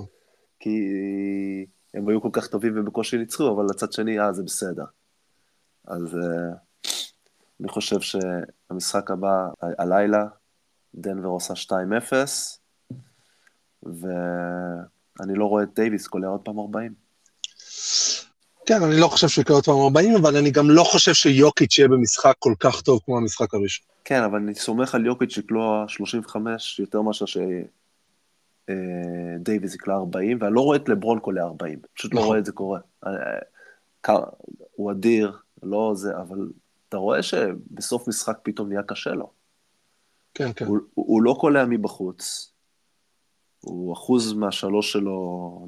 כי 0.60 0.80
הם 1.94 2.08
היו 2.08 2.22
כל 2.22 2.30
כך 2.32 2.46
טובים 2.46 2.72
ובקושי 2.76 3.18
ניצחו, 3.18 3.50
אבל 3.54 3.64
לצד 3.70 3.92
שני, 3.92 4.20
אה, 4.20 4.32
זה 4.32 4.42
בסדר. 4.42 4.84
אז 5.86 6.14
אה, 6.14 6.56
אני 7.60 7.68
חושב 7.68 8.00
שהמשחק 8.00 9.10
הבא, 9.10 9.48
הלילה, 9.60 10.26
דנבר 10.94 11.28
עושה 11.28 11.54
2-0, 11.54 11.72
ו... 13.86 14.06
אני 15.20 15.34
לא 15.34 15.44
רואה 15.44 15.62
את 15.62 15.74
דייוויס 15.74 16.06
קולע 16.06 16.28
עוד 16.28 16.40
פעם 16.40 16.58
40. 16.58 16.94
כן, 18.70 18.82
אני 18.82 19.00
לא 19.00 19.06
חושב 19.06 19.28
שהוא 19.28 19.42
יקרה 19.42 19.56
עוד 19.56 19.64
פעם 19.64 19.78
40, 19.78 20.14
אבל 20.16 20.36
אני 20.36 20.50
גם 20.50 20.70
לא 20.70 20.82
חושב 20.84 21.12
שיוקיץ' 21.14 21.78
יהיה 21.78 21.88
במשחק 21.88 22.34
כל 22.38 22.54
כך 22.60 22.80
טוב 22.82 23.00
כמו 23.04 23.16
המשחק 23.16 23.54
הראשון. 23.54 23.86
כן, 24.04 24.22
אבל 24.22 24.38
אני 24.38 24.54
סומך 24.54 24.94
על 24.94 25.06
יוקיץ' 25.06 25.32
שיקלוע 25.34 25.84
35 25.88 26.78
יותר 26.78 27.02
מאשר 27.02 27.24
שדייוויז 28.68 29.74
יקלע 29.74 29.94
40, 29.94 30.38
ואני 30.40 30.54
לא 30.54 30.60
רואה 30.60 30.76
את 30.76 30.88
לברון 30.88 31.18
קולע 31.20 31.42
40, 31.42 31.78
פשוט 31.94 32.14
לא 32.14 32.18
נכון. 32.18 32.28
רואה 32.28 32.38
את 32.38 32.44
זה 32.44 32.52
קורה. 32.52 32.80
אה, 33.06 33.10
כ- 34.02 34.10
הוא 34.72 34.92
אדיר, 34.92 35.36
לא 35.62 35.92
זה, 35.94 36.16
אבל 36.16 36.48
אתה 36.88 36.96
רואה 36.96 37.22
שבסוף 37.22 38.08
משחק 38.08 38.38
פתאום 38.42 38.68
נהיה 38.68 38.82
קשה 38.82 39.10
לו. 39.10 39.30
כן, 40.34 40.50
כן. 40.56 40.66
הוא, 40.66 40.78
הוא 40.94 41.22
לא 41.22 41.36
קולע 41.40 41.64
מבחוץ, 41.64 42.52
הוא 43.60 43.92
אחוז 43.92 44.32
מהשלוש 44.32 44.92
שלו 44.92 45.18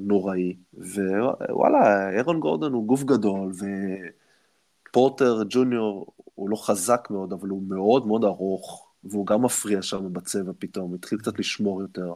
נוראי, 0.01 0.57
ווואלה, 0.75 2.11
אירון 2.11 2.41
גורדון 2.41 2.73
הוא 2.73 2.87
גוף 2.87 3.03
גדול, 3.03 3.53
ופורטר 4.89 5.43
ג'וניור 5.49 6.07
הוא 6.35 6.51
לא 6.51 6.57
חזק 6.57 7.09
מאוד, 7.11 7.33
אבל 7.33 7.49
הוא 7.49 7.63
מאוד 7.69 8.07
מאוד 8.07 8.25
ארוך, 8.25 8.89
והוא 9.05 9.27
גם 9.27 9.43
מפריע 9.43 9.83
שם 9.83 10.13
בצבע 10.13 10.53
פתאום, 10.59 10.95
התחיל 10.95 11.19
קצת 11.19 11.39
לשמור 11.39 11.83
יותר. 11.83 12.13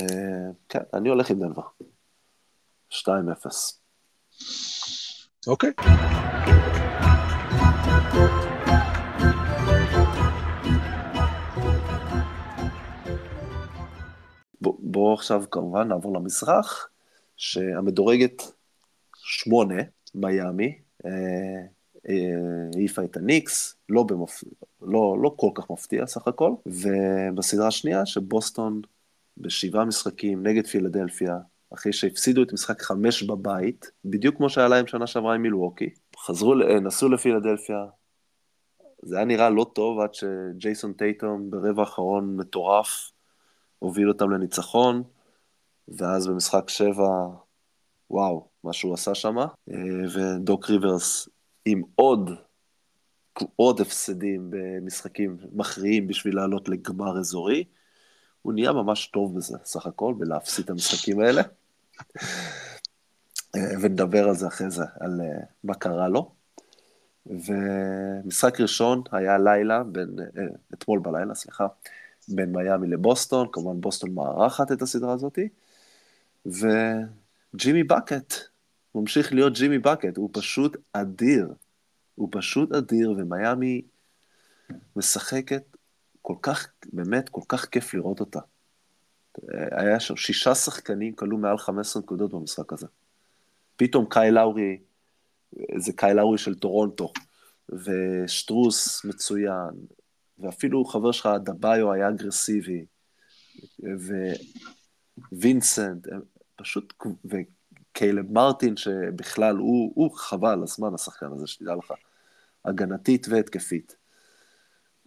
אה, 0.00 0.06
כן, 0.68 0.80
אני 0.94 1.08
הולך 1.08 1.30
עם 1.30 1.38
דנבר. 1.40 1.62
2-0. 2.90 3.78
אוקיי. 5.46 5.70
בוא- 8.12 8.41
בואו 14.62 15.14
עכשיו 15.14 15.44
כמובן 15.50 15.88
נעבור 15.88 16.14
למזרח, 16.14 16.88
שהמדורגת 17.36 18.42
שמונה, 19.16 19.82
מיאמי, 20.14 20.78
אה, 21.06 21.10
אה, 22.08 22.14
העיפה 22.76 23.04
את 23.04 23.16
הניקס, 23.16 23.76
לא, 23.88 24.02
במפ... 24.02 24.44
לא, 24.82 25.16
לא 25.22 25.34
כל 25.36 25.50
כך 25.54 25.70
מפתיע 25.70 26.06
סך 26.06 26.28
הכל, 26.28 26.52
ובסדרה 26.66 27.66
השנייה 27.66 28.06
שבוסטון 28.06 28.80
בשבעה 29.36 29.84
משחקים 29.84 30.46
נגד 30.46 30.66
פילדלפיה, 30.66 31.38
אחרי 31.74 31.92
שהפסידו 31.92 32.42
את 32.42 32.52
משחק 32.52 32.82
חמש 32.82 33.22
בבית, 33.22 33.90
בדיוק 34.04 34.36
כמו 34.36 34.50
שהיה 34.50 34.68
להם 34.68 34.86
שנה 34.86 35.06
שעברה 35.06 35.34
עם 35.34 35.42
מילווקי, 35.42 35.90
חזרו, 36.18 36.54
ל- 36.54 36.78
נסעו 36.80 37.08
לפילדלפיה, 37.08 37.84
זה 39.02 39.16
היה 39.16 39.24
נראה 39.24 39.50
לא 39.50 39.66
טוב 39.74 40.00
עד 40.00 40.14
שג'ייסון 40.14 40.92
טייטום 40.92 41.50
ברבע 41.50 41.82
האחרון 41.82 42.36
מטורף, 42.36 43.11
הוביל 43.82 44.08
אותם 44.08 44.30
לניצחון, 44.30 45.02
ואז 45.88 46.26
במשחק 46.26 46.68
שבע, 46.68 47.08
וואו, 48.10 48.48
מה 48.64 48.72
שהוא 48.72 48.94
עשה 48.94 49.14
שם, 49.14 49.36
ודוק 50.14 50.70
ריברס 50.70 51.28
עם 51.64 51.82
עוד, 51.94 52.30
עוד 53.56 53.80
הפסדים 53.80 54.50
במשחקים 54.50 55.36
מכריעים 55.52 56.06
בשביל 56.06 56.36
לעלות 56.36 56.68
לגמר 56.68 57.18
אזורי, 57.18 57.64
הוא 58.42 58.52
נהיה 58.52 58.72
ממש 58.72 59.06
טוב 59.06 59.36
בזה, 59.36 59.56
סך 59.64 59.86
הכל, 59.86 60.14
בלהפסיד 60.18 60.64
את 60.64 60.70
המשחקים 60.70 61.20
האלה. 61.20 61.42
אה, 63.56 63.60
ונדבר 63.80 64.28
על 64.28 64.34
זה 64.34 64.46
אחרי 64.46 64.70
זה, 64.70 64.84
על 65.00 65.20
אה, 65.20 65.44
מה 65.64 65.74
קרה 65.74 66.08
לו. 66.08 66.34
ומשחק 67.26 68.60
ראשון 68.60 69.02
היה 69.12 69.38
לילה, 69.38 69.82
בין, 69.84 70.16
אה, 70.36 70.42
אתמול 70.74 70.98
בלילה, 70.98 71.34
סליחה, 71.34 71.66
בין 72.28 72.52
מיאמי 72.52 72.88
לבוסטון, 72.88 73.48
כמובן 73.52 73.80
בוסטון 73.80 74.14
מארחת 74.14 74.72
את 74.72 74.82
הסדרה 74.82 75.12
הזאת, 75.12 75.38
וג'ימי 76.46 77.84
בקט, 77.84 78.34
ממשיך 78.94 79.32
להיות 79.32 79.52
ג'ימי 79.52 79.78
בקט, 79.78 80.16
הוא 80.16 80.30
פשוט 80.32 80.76
אדיר, 80.92 81.54
הוא 82.14 82.28
פשוט 82.32 82.72
אדיר, 82.72 83.10
ומיאמי 83.10 83.82
משחקת 84.96 85.62
כל 86.22 86.36
כך, 86.42 86.68
באמת, 86.92 87.28
כל 87.28 87.40
כך 87.48 87.64
כיף 87.64 87.94
לראות 87.94 88.20
אותה. 88.20 88.40
היה 89.70 90.00
שם 90.00 90.16
שישה 90.16 90.54
שחקנים 90.54 91.14
כלו 91.14 91.38
מעל 91.38 91.58
15 91.58 92.02
נקודות 92.02 92.32
במשחק 92.32 92.72
הזה. 92.72 92.86
פתאום 93.76 94.06
קייל 94.08 94.30
לאורי, 94.30 94.78
זה 95.76 95.92
קייל 95.92 96.14
לאורי 96.14 96.38
של 96.38 96.54
טורונטו, 96.54 97.12
וסטרוס 97.68 99.04
מצוין, 99.04 99.70
ואפילו 100.42 100.84
חבר 100.84 101.12
שלך, 101.12 101.28
אדבאיו, 101.44 101.92
היה 101.92 102.08
אגרסיבי, 102.08 102.84
ווינסנט, 105.32 106.06
פשוט, 106.56 106.92
וקיילב 107.24 108.32
מרטין, 108.32 108.76
שבכלל 108.76 109.56
הוא, 109.56 109.92
הוא 109.94 110.10
חבל 110.16 110.44
על 110.44 110.62
הזמן, 110.62 110.94
השחקן 110.94 111.26
הזה, 111.32 111.46
שתדע 111.46 111.74
לך, 111.74 111.92
הגנתית 112.64 113.26
והתקפית. 113.28 113.96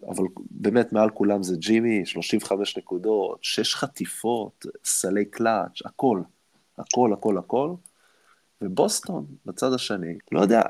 אבל 0.07 0.23
באמת, 0.51 0.93
מעל 0.93 1.09
כולם 1.09 1.43
זה 1.43 1.57
ג'ימי, 1.57 2.05
35 2.05 2.77
נקודות, 2.77 3.43
6 3.43 3.75
חטיפות, 3.75 4.65
סלי 4.85 5.25
קלאץ', 5.25 5.85
הכל, 5.85 6.21
הכל, 6.77 7.13
הכל, 7.13 7.37
הכל. 7.37 7.73
ובוסטון, 8.65 9.25
בצד 9.45 9.73
השני, 9.73 10.17
לא 10.31 10.41
יודע, 10.41 10.61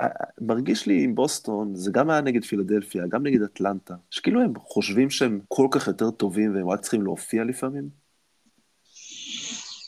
מרגיש 0.42 0.88
לי 0.88 1.04
עם 1.04 1.16
בוסטון, 1.16 1.76
זה 1.76 1.92
גם 1.92 2.10
היה 2.10 2.22
נגד 2.22 2.44
פילדלפיה, 2.46 3.08
גם 3.08 3.24
נגד 3.24 3.42
אטלנטה, 3.42 3.96
שכאילו 4.10 4.42
הם 4.42 4.54
חושבים 4.60 5.10
שהם 5.10 5.40
כל 5.48 5.68
כך 5.72 5.88
יותר 5.88 6.12
טובים 6.12 6.56
והם 6.56 6.70
רק 6.70 6.80
צריכים 6.80 7.02
להופיע 7.02 7.44
לפעמים. 7.44 7.90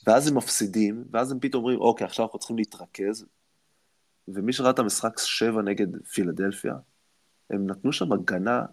ואז 0.08 0.28
הם 0.28 0.38
מפסידים, 0.38 1.04
ואז 1.12 1.32
הם 1.32 1.40
פתאום 1.40 1.64
אומרים, 1.64 1.80
אוקיי, 1.80 2.06
עכשיו 2.06 2.26
אנחנו 2.26 2.40
צריכים 2.40 2.58
להתרכז. 2.58 3.26
ומי 4.28 4.54
שראה 4.54 4.70
את 4.70 4.80
המשחק 4.80 5.20
7 5.20 5.62
נגד 5.62 5.88
פילדלפיה, 6.14 6.74
הם 7.50 7.68
נתנו 7.68 7.94
שם 7.94 8.14
הגנה 8.14 8.66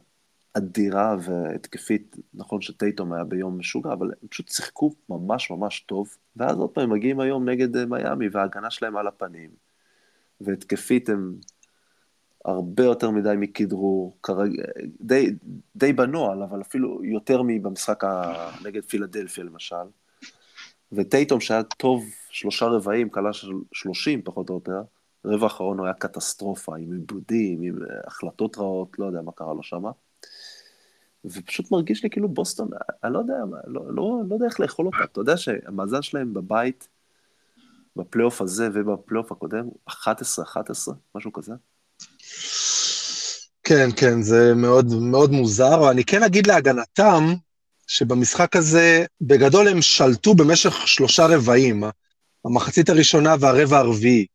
אדירה 0.55 1.17
והתקפית, 1.21 2.17
נכון 2.35 2.61
שטייטום 2.61 3.13
היה 3.13 3.25
ביום 3.25 3.59
משוגע, 3.59 3.93
אבל 3.93 4.11
הם 4.23 4.29
פשוט 4.29 4.49
שיחקו 4.49 4.95
ממש 5.09 5.51
ממש 5.51 5.81
טוב, 5.81 6.09
ואז 6.37 6.59
עוד 6.59 6.71
פעם 6.71 6.85
הם 6.85 6.91
מגיעים 6.91 7.21
היום 7.21 7.49
נגד 7.49 7.85
מיאמי, 7.85 8.29
וההגנה 8.33 8.71
שלהם 8.71 8.97
על 8.97 9.07
הפנים, 9.07 9.51
והתקפית 10.41 11.09
הם 11.09 11.35
הרבה 12.45 12.85
יותר 12.85 13.11
מדי 13.11 13.35
מכדרור, 13.37 14.19
כרג... 14.23 14.51
די, 15.01 15.35
די 15.77 15.93
בנוהל, 15.93 16.43
אבל 16.43 16.61
אפילו 16.61 17.05
יותר 17.05 17.43
מבמשחק 17.43 18.05
ה... 18.05 18.33
נגד 18.65 18.85
פילדלפיה 18.85 19.45
למשל. 19.45 19.77
וטייטום 20.93 21.41
שהיה 21.41 21.63
טוב 21.63 22.05
שלושה 22.31 22.67
רבעים, 22.67 23.09
כלה 23.09 23.33
של 23.33 23.53
שלושים 23.73 24.23
פחות 24.23 24.51
או 24.51 24.55
יותר, 24.55 24.83
רבע 25.25 25.45
האחרון 25.45 25.79
הוא 25.79 25.87
היה 25.87 25.95
קטסטרופה, 25.95 26.77
עם 26.77 26.93
עיבודים, 26.93 27.63
עם 27.63 27.79
החלטות 28.07 28.59
רעות, 28.59 28.99
לא 28.99 29.07
יודע 29.07 29.23
מה 29.23 29.33
קרה 29.33 29.55
לו 29.55 29.63
שמה. 29.63 29.91
ופשוט 31.25 31.71
מרגיש 31.71 32.03
לי 32.03 32.11
כאילו 32.11 32.29
בוסטון, 32.29 32.69
אני 33.05 33.13
לא 33.13 33.19
יודע, 33.19 33.35
לא, 33.67 33.81
לא, 33.89 34.23
לא 34.29 34.35
יודע 34.35 34.47
איך 34.47 34.61
לאכול 34.61 34.87
אותה. 34.87 35.05
אתה 35.05 35.21
יודע 35.21 35.37
שהמאזן 35.37 36.03
שלהם 36.03 36.35
בבית, 36.35 36.89
בפלייאוף 37.97 38.41
הזה 38.41 38.69
ובפלייאוף 38.75 39.33
הקודם, 39.33 39.69
11-11, 39.91 39.93
משהו 41.15 41.33
כזה. 41.33 41.53
כן, 43.65 43.89
כן, 43.97 44.23
זה 44.23 44.55
מאוד, 44.55 44.87
מאוד 45.01 45.31
מוזר. 45.31 45.91
אני 45.91 46.05
כן 46.05 46.23
אגיד 46.23 46.47
להגנתם, 46.47 47.25
שבמשחק 47.87 48.57
הזה, 48.57 49.05
בגדול 49.21 49.69
הם 49.69 49.83
שלטו 49.83 50.35
במשך 50.35 50.89
שלושה 50.89 51.27
רבעים, 51.27 51.85
המחצית 52.45 52.89
הראשונה 52.89 53.35
והרבע 53.41 53.79
הרביעי. 53.79 54.27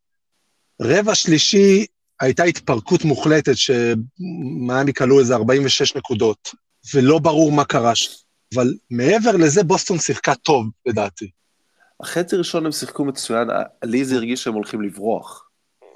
רבע 0.81 1.15
שלישי 1.15 1.85
הייתה 2.19 2.43
התפרקות 2.43 3.05
מוחלטת, 3.05 3.57
שמיאמי 3.57 4.93
כלו 4.93 5.19
איזה 5.19 5.35
46 5.35 5.95
נקודות, 5.95 6.49
ולא 6.93 7.19
ברור 7.19 7.51
מה 7.51 7.65
קרה 7.65 7.95
שם. 7.95 8.11
אבל 8.55 8.73
מעבר 8.89 9.31
לזה, 9.31 9.63
בוסטון 9.63 9.97
שיחקה 9.97 10.35
טוב, 10.35 10.65
לדעתי. 10.85 11.29
החצי 11.99 12.35
ראשון 12.35 12.65
הם 12.65 12.71
שיחקו 12.71 13.05
מצוין, 13.05 13.47
לי 13.83 14.05
זה 14.05 14.15
הרגיש 14.15 14.43
שהם 14.43 14.53
הולכים 14.53 14.81
לברוח. 14.81 15.49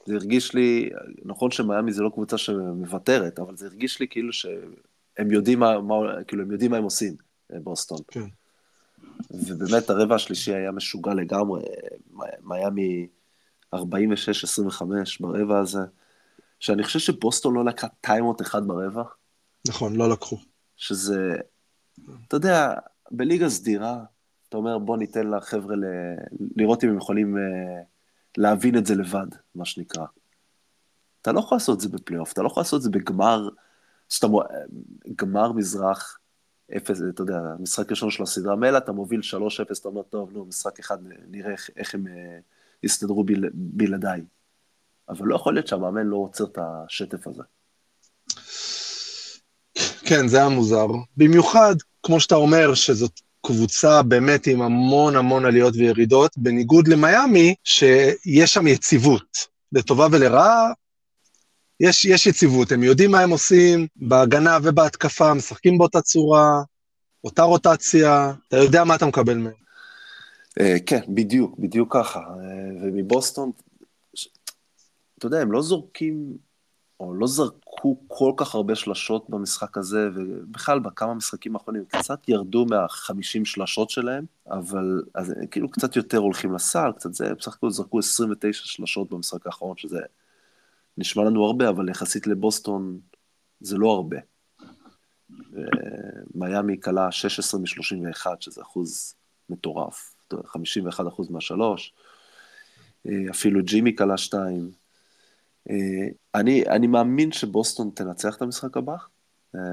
זה 0.05 0.15
הרגיש 0.15 0.53
לי, 0.53 0.89
נכון 1.25 1.51
שמיאמי 1.51 1.93
זה 1.93 2.03
לא 2.03 2.09
קבוצה 2.09 2.37
שמוותרת, 2.37 3.39
אבל 3.39 3.57
זה 3.57 3.65
הרגיש 3.65 3.99
לי 3.99 4.07
כאילו 4.09 4.33
שהם 4.33 5.31
יודעים 5.31 5.59
מה, 5.59 5.81
מה, 5.81 5.95
כאילו 6.27 6.43
הם 6.43 6.51
יודעים 6.51 6.71
מה 6.71 6.77
הם 6.77 6.83
עושים, 6.83 7.15
בוסטון. 7.49 7.97
כן. 8.07 8.25
ובאמת 9.31 9.89
הרבע 9.89 10.15
השלישי 10.15 10.53
היה 10.53 10.71
משוגע 10.71 11.13
לגמרי, 11.13 11.61
מיאמי 12.41 13.07
46-25 13.75 13.77
ברבע 15.19 15.59
הזה, 15.59 15.79
שאני 16.59 16.83
חושב 16.83 16.99
שבוסטון 16.99 17.53
לא 17.53 17.65
לקחה 17.65 17.87
טיימות 18.01 18.41
אחד 18.41 18.67
ברבע. 18.67 19.03
נכון, 19.67 19.95
לא 19.95 20.09
לקחו. 20.09 20.37
שזה, 20.83 21.35
אתה 22.27 22.35
יודע, 22.35 22.73
בליגה 23.11 23.49
סדירה, 23.49 24.03
אתה 24.49 24.57
אומר 24.57 24.77
בוא 24.77 24.97
ניתן 24.97 25.29
לחבר'ה 25.29 25.75
ל... 25.75 25.83
לראות 26.55 26.83
אם 26.83 26.89
הם 26.89 26.97
יכולים 26.97 27.37
להבין 28.37 28.77
את 28.77 28.85
זה 28.85 28.95
לבד, 28.95 29.27
מה 29.55 29.65
שנקרא. 29.65 30.05
אתה 31.21 31.31
לא 31.31 31.39
יכול 31.39 31.55
לעשות 31.55 31.75
את 31.75 31.81
זה 31.81 31.89
בפלייאוף, 31.89 32.33
אתה 32.33 32.41
לא 32.41 32.47
יכול 32.47 32.61
לעשות 32.61 32.77
את 32.77 32.83
זה 32.83 32.89
בגמר, 32.89 33.49
שאתה, 34.09 34.27
גמר 35.15 35.51
מזרח, 35.51 36.19
אפס, 36.77 37.01
אתה 37.09 37.21
יודע, 37.21 37.39
משחק 37.59 37.89
ראשון 37.91 38.11
של 38.11 38.23
הסדרה, 38.23 38.55
מילא 38.55 38.77
אתה 38.77 38.91
מוביל 38.91 39.19
3-0, 39.19 39.79
אתה 39.79 39.87
אומר, 39.87 40.01
טוב, 40.01 40.31
נו, 40.33 40.45
משחק 40.45 40.79
אחד, 40.79 40.97
נראה 41.27 41.51
איך, 41.51 41.69
איך 41.75 41.95
הם 41.95 42.05
יסתדרו 42.83 43.23
בל, 43.23 43.49
בלעדיי. 43.53 44.25
אבל 45.09 45.27
לא 45.27 45.35
יכול 45.35 45.53
להיות 45.53 45.67
שהמאמן 45.67 46.07
לא 46.07 46.15
עוצר 46.15 46.43
את 46.43 46.57
השטף 46.61 47.27
הזה. 47.27 47.43
כן, 50.05 50.27
זה 50.27 50.37
היה 50.37 50.49
מוזר. 50.49 50.87
במיוחד, 51.17 51.75
כמו 52.03 52.19
שאתה 52.19 52.35
אומר, 52.35 52.73
שזאת 52.73 53.19
קבוצה 53.45 54.01
באמת 54.01 54.47
עם 54.47 54.61
המון 54.61 55.15
המון 55.15 55.45
עליות 55.45 55.73
וירידות, 55.75 56.37
בניגוד 56.37 56.87
למיאמי, 56.87 57.55
שיש 57.63 58.53
שם 58.53 58.67
יציבות, 58.67 59.37
לטובה 59.71 60.07
ולרעה, 60.11 60.71
יש, 61.79 62.05
יש 62.05 62.27
יציבות, 62.27 62.71
הם 62.71 62.83
יודעים 62.83 63.11
מה 63.11 63.19
הם 63.19 63.29
עושים 63.29 63.87
בהגנה 63.95 64.57
ובהתקפה, 64.63 65.33
משחקים 65.33 65.77
באותה 65.77 66.01
צורה, 66.01 66.61
אותה 67.23 67.43
רוטציה, 67.43 68.33
אתה 68.47 68.57
יודע 68.57 68.83
מה 68.83 68.95
אתה 68.95 69.05
מקבל 69.05 69.37
מהם. 69.37 69.53
Uh, 70.59 70.63
כן, 70.85 71.01
בדיוק, 71.07 71.59
בדיוק 71.59 71.93
ככה. 71.93 72.19
Uh, 72.19 72.83
ומבוסטון, 72.83 73.51
אתה 75.17 75.27
יודע, 75.27 75.41
הם 75.41 75.51
לא 75.51 75.61
זורקים, 75.61 76.37
או 77.03 77.13
לא 77.13 77.27
זרקו 77.27 77.97
כל 78.07 78.33
כך 78.37 78.55
הרבה 78.55 78.75
שלשות 78.75 79.29
במשחק 79.29 79.77
הזה, 79.77 80.09
ובכלל 80.15 80.79
בכמה 80.79 81.13
משחקים 81.13 81.55
האחרונים, 81.55 81.85
קצת 81.85 82.29
ירדו 82.29 82.65
מה-50 82.65 83.45
שלשות 83.45 83.89
שלהם, 83.89 84.25
אבל 84.47 85.03
אז 85.15 85.33
כאילו 85.51 85.71
קצת 85.71 85.95
יותר 85.95 86.17
הולכים 86.17 86.53
לסל, 86.53 86.91
קצת 86.95 87.13
זה, 87.13 87.33
בסך 87.33 87.55
הכל 87.55 87.69
זרקו 87.69 87.99
29 87.99 88.65
שלשות 88.65 89.09
במשחק 89.09 89.47
האחרון, 89.47 89.77
שזה 89.77 89.99
נשמע 90.97 91.23
לנו 91.23 91.45
הרבה, 91.45 91.69
אבל 91.69 91.89
יחסית 91.89 92.27
לבוסטון 92.27 92.99
זה 93.61 93.77
לא 93.77 93.91
הרבה. 93.91 94.17
מיאמי 96.35 96.79
כלה 96.81 97.11
16 97.11 97.59
מ-31, 97.59 98.25
שזה 98.39 98.61
אחוז 98.61 99.15
מטורף, 99.49 100.15
51 100.45 101.07
אחוז 101.07 101.29
מהשלוש. 101.29 101.93
אפילו 103.29 103.63
ג'ימי 103.63 103.95
כלה 103.95 104.17
2. 104.17 104.82
אני, 106.35 106.63
אני 106.69 106.87
מאמין 106.87 107.31
שבוסטון 107.31 107.91
תנצח 107.95 108.35
את 108.37 108.41
המשחק 108.41 108.77
הבא, 108.77 108.95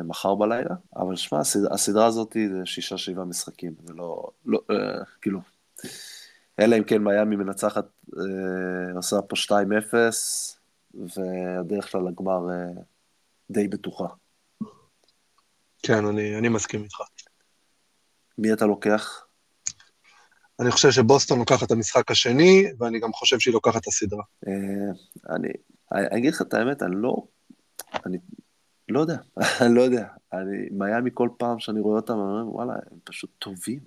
מחר 0.04 0.34
בלילה, 0.34 0.74
אבל 0.96 1.16
שמע, 1.16 1.40
הסדרה, 1.40 1.74
הסדרה 1.74 2.06
הזאת 2.06 2.36
זה 2.50 2.66
שישה, 2.66 2.98
שבעה 2.98 3.24
משחקים, 3.24 3.74
זה 3.86 3.94
לא, 3.94 4.30
לא, 4.46 4.60
כאילו, 5.20 5.40
אלא 6.60 6.78
אם 6.78 6.84
כן 6.84 6.98
מיאמי 6.98 7.36
מנצחת, 7.36 7.84
עושה 8.94 9.22
פה 9.22 9.36
2-0, 9.36 9.54
והדרך 10.94 11.88
שלה 11.88 12.00
לגמר 12.00 12.40
די 13.50 13.68
בטוחה. 13.68 14.06
כן, 15.82 16.04
אני, 16.06 16.38
אני 16.38 16.48
מסכים 16.48 16.82
איתך. 16.82 16.96
מי 18.38 18.52
אתה 18.52 18.66
לוקח? 18.66 19.26
אני 20.60 20.70
חושב 20.70 20.90
שבוסטון 20.90 21.38
לוקחת 21.38 21.66
את 21.66 21.70
המשחק 21.70 22.10
השני, 22.10 22.64
ואני 22.78 23.00
גם 23.00 23.12
חושב 23.12 23.38
שהיא 23.38 23.54
לוקחת 23.54 23.82
את 23.82 23.86
הסדרה. 23.86 24.22
אני, 25.30 25.48
אני 25.92 26.18
אגיד 26.18 26.32
לך 26.34 26.42
את 26.42 26.54
האמת, 26.54 26.82
אני 26.82 26.94
לא, 26.96 27.16
אני 28.06 28.18
לא 28.88 29.00
יודע, 29.00 29.16
אני 29.62 29.74
לא 29.74 29.80
יודע. 29.80 30.06
אני, 30.32 30.68
מיאמי 30.70 31.10
כל 31.14 31.28
פעם 31.38 31.58
שאני 31.58 31.80
רואה 31.80 31.96
אותם, 31.96 32.12
אני 32.12 32.22
אומר, 32.22 32.54
וואלה, 32.54 32.72
הם 32.72 32.98
פשוט 33.04 33.30
טובים. 33.38 33.80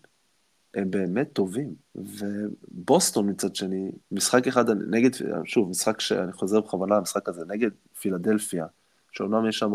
הם 0.76 0.92
באמת 0.92 1.34
טובים. 1.34 1.76
ובוסטון 1.96 3.30
מצד 3.30 3.56
שני, 3.56 3.92
משחק 4.12 4.48
אחד 4.48 4.70
נגד, 4.70 5.10
שוב, 5.46 5.70
משחק 5.70 6.02
שאני 6.02 6.34
חוזר 6.34 6.62
בכוונה 6.62 6.98
למשחק 6.98 7.30
הזה, 7.30 7.42
נגד 7.48 7.70
פילדלפיה, 8.00 8.66
שאומנם 9.12 9.50
יש 9.50 9.60
שם 9.60 9.72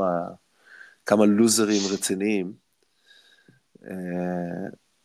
כמה 1.06 1.26
לוזרים 1.26 1.82
רציניים, 1.92 2.52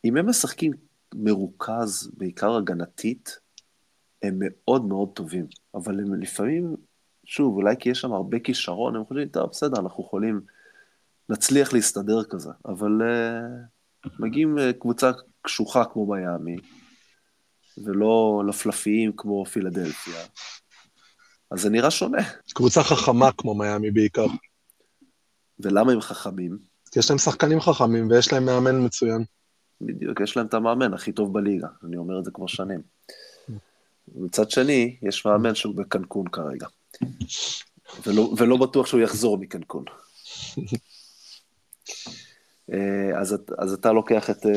אם 0.04 0.16
הם 0.16 0.28
משחקים 0.28 0.72
מרוכז, 1.14 2.10
בעיקר 2.16 2.56
הגנתית, 2.56 3.38
הם 4.22 4.38
מאוד 4.40 4.84
מאוד 4.84 5.08
טובים, 5.14 5.46
אבל 5.74 6.00
הם 6.00 6.14
לפעמים, 6.22 6.76
שוב, 7.24 7.54
אולי 7.54 7.74
כי 7.78 7.90
יש 7.90 8.00
שם 8.00 8.12
הרבה 8.12 8.38
כישרון, 8.38 8.96
הם 8.96 9.04
חושבים, 9.04 9.28
טוב, 9.28 9.50
בסדר, 9.50 9.80
אנחנו 9.80 10.04
יכולים, 10.04 10.40
נצליח 11.28 11.72
להסתדר 11.72 12.24
כזה, 12.24 12.50
אבל 12.66 13.00
uh, 13.02 14.08
מגיעים 14.18 14.58
uh, 14.58 14.72
קבוצה 14.80 15.10
קשוחה 15.42 15.84
כמו 15.84 16.06
מיאמי, 16.06 16.56
ולא 17.84 18.42
לפלפיים 18.48 19.12
כמו 19.16 19.44
פילדלפיה, 19.44 20.20
אז 21.50 21.60
זה 21.60 21.70
נראה 21.70 21.90
שונה. 21.90 22.22
קבוצה 22.54 22.82
חכמה 22.82 23.32
כמו 23.32 23.54
מיאמי 23.54 23.90
בעיקר. 23.90 24.26
ולמה 25.58 25.92
הם 25.92 26.00
חכמים? 26.00 26.58
כי 26.90 26.98
יש 26.98 27.10
להם 27.10 27.18
שחקנים 27.18 27.60
חכמים 27.60 28.10
ויש 28.10 28.32
להם 28.32 28.44
מאמן 28.44 28.84
מצוין. 28.84 29.24
בדיוק, 29.86 30.20
יש 30.20 30.36
להם 30.36 30.46
את 30.46 30.54
המאמן 30.54 30.94
הכי 30.94 31.12
טוב 31.12 31.32
בליגה, 31.32 31.68
אני 31.84 31.96
אומר 31.96 32.18
את 32.18 32.24
זה 32.24 32.30
כמו 32.30 32.48
שנים. 32.48 32.80
מצד 34.14 34.50
שני, 34.50 34.96
יש 35.02 35.26
מאמן 35.26 35.54
שהוא 35.54 35.74
בקנקון 35.74 36.28
כרגע, 36.28 36.66
ולא, 38.06 38.34
ולא 38.38 38.56
בטוח 38.56 38.86
שהוא 38.86 39.00
יחזור 39.00 39.38
מקנקון. 39.38 39.84
אז, 43.20 43.36
אז 43.58 43.72
אתה 43.72 43.92
לוקח 43.92 44.30
את 44.30 44.42
uh, 44.42 44.48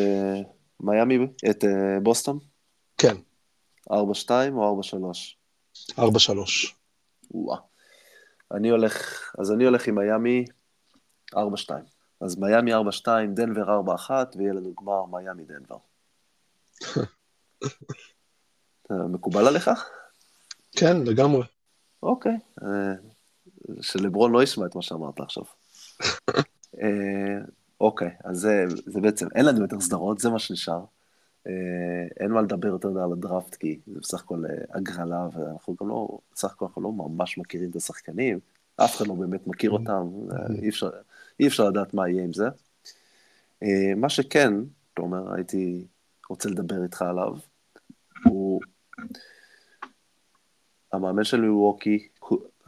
מיאמי, 0.79 1.17
את 1.49 1.63
uh, 1.63 1.67
בוסטון? 2.03 2.39
כן. 2.97 3.15
4-2 3.89 3.93
או 4.51 4.81
4-3? 5.91 5.99
4-3. 5.99 6.01
וואה. 7.31 7.57
אני 8.51 8.69
הולך, 8.69 9.21
אז 9.39 9.51
אני 9.51 9.65
הולך 9.65 9.87
עם 9.87 9.95
מיאמי 9.95 10.45
4-2. 11.35 11.37
אז 12.21 12.37
מיאמי 12.37 12.73
4-2, 12.73 12.77
דנבר 13.33 13.81
4-1, 14.09 14.11
ויהיה 14.37 14.53
לנו 14.53 14.73
גמר 14.81 15.05
מיאמי 15.05 15.43
דנבר. 15.43 15.77
מקובל 18.91 19.47
עליך? 19.47 19.69
כן, 20.71 20.97
לגמרי. 21.05 21.43
אוקיי. 22.03 22.39
שלברון 23.81 24.31
לא 24.31 24.43
ישמע 24.43 24.65
את 24.65 24.75
מה 24.75 24.81
שאמרת 24.81 25.19
עכשיו. 25.19 25.43
אוקיי, 27.81 28.11
אז 28.23 28.37
זה, 28.37 28.65
זה 28.85 29.01
בעצם, 29.01 29.27
אין 29.35 29.45
לנו 29.45 29.61
יותר 29.61 29.79
סדרות, 29.79 30.19
זה 30.19 30.29
מה 30.29 30.39
שנשאר. 30.39 30.83
אין 32.19 32.31
מה 32.31 32.41
לדבר 32.41 32.67
יותר 32.67 32.87
על 32.87 33.11
הדראפט, 33.11 33.55
כי 33.55 33.79
זה 33.87 33.99
בסך 33.99 34.23
הכל 34.23 34.43
הגרלה, 34.69 35.27
ואנחנו 35.33 35.75
גם 35.81 35.89
לא, 35.89 36.19
בסך 36.33 36.51
הכל 36.51 36.65
אנחנו 36.65 36.81
לא 36.81 36.91
ממש 36.91 37.37
מכירים 37.37 37.69
את 37.69 37.75
השחקנים, 37.75 38.39
אף 38.75 38.97
אחד 38.97 39.07
לא 39.07 39.13
באמת 39.13 39.47
מכיר 39.47 39.71
אותם, 39.71 40.07
אי 40.61 40.69
אפשר, 40.69 40.89
אי 41.39 41.47
אפשר 41.47 41.69
לדעת 41.69 41.93
מה 41.93 42.09
יהיה 42.09 42.23
עם 42.23 42.33
זה. 42.33 42.47
מה 43.95 44.09
שכן, 44.09 44.53
תומר, 44.93 45.33
הייתי 45.33 45.85
רוצה 46.29 46.49
לדבר 46.49 46.83
איתך 46.83 47.01
עליו, 47.01 47.33
הוא 48.25 48.61
המאמן 50.93 51.23
של 51.23 51.41
מיווקי, 51.41 52.07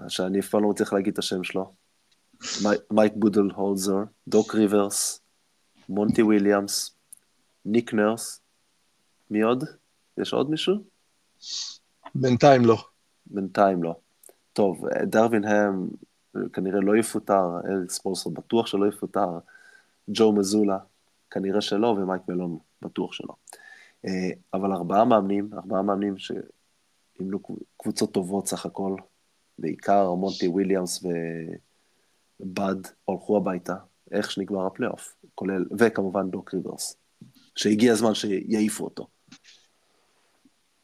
שאני 0.07 0.39
אף 0.39 0.47
פעם 0.47 0.63
לא 0.63 0.69
מצליח 0.69 0.93
להגיד 0.93 1.13
את 1.13 1.19
השם 1.19 1.43
שלו, 1.43 1.73
מייק 2.91 3.13
בודנהולזר, 3.15 3.97
דוק 4.27 4.55
ריברס, 4.55 5.21
מונטי 5.89 6.21
וויליאמס, 6.23 6.95
ניק 7.65 7.93
נרס, 7.93 8.41
מי 9.31 9.41
עוד? 9.41 9.63
יש 10.17 10.33
עוד 10.33 10.49
מישהו? 10.49 10.75
בינתיים 12.15 12.65
לא. 12.65 12.77
בינתיים 13.25 13.83
לא. 13.83 13.95
טוב, 14.53 14.85
דרווין 15.03 15.45
הם 15.45 15.87
כנראה 16.53 16.79
לא 16.79 16.97
יפוטר, 16.97 17.59
אריק 17.65 17.91
ספולסטרה 17.91 18.33
בטוח 18.33 18.67
שלא 18.67 18.87
יפוטר, 18.87 19.39
ג'ו 20.09 20.33
מזולה, 20.33 20.77
כנראה 21.31 21.61
שלא, 21.61 21.87
ומייק 21.87 22.21
מלון 22.27 22.57
בטוח 22.81 23.13
שלא. 23.13 23.33
אבל 24.53 24.71
ארבעה 24.71 25.05
מאמנים, 25.05 25.49
ארבעה 25.53 25.81
מאמנים 25.81 26.17
שאימנו 26.17 27.39
קבוצות 27.77 28.13
טובות 28.13 28.47
סך 28.47 28.65
הכל, 28.65 28.95
בעיקר 29.59 30.13
מונטי 30.13 30.47
וויליאמס 30.47 31.03
ובאד 32.39 32.87
הלכו 33.07 33.37
הביתה, 33.37 33.75
איך 34.11 34.31
שנגמר 34.31 34.65
הפלייאוף, 34.65 35.15
כולל, 35.35 35.65
וכמובן 35.77 36.29
דוק 36.29 36.53
ריברס, 36.53 36.97
שהגיע 37.55 37.91
הזמן 37.91 38.13
שיעיפו 38.13 38.83
אותו. 38.83 39.07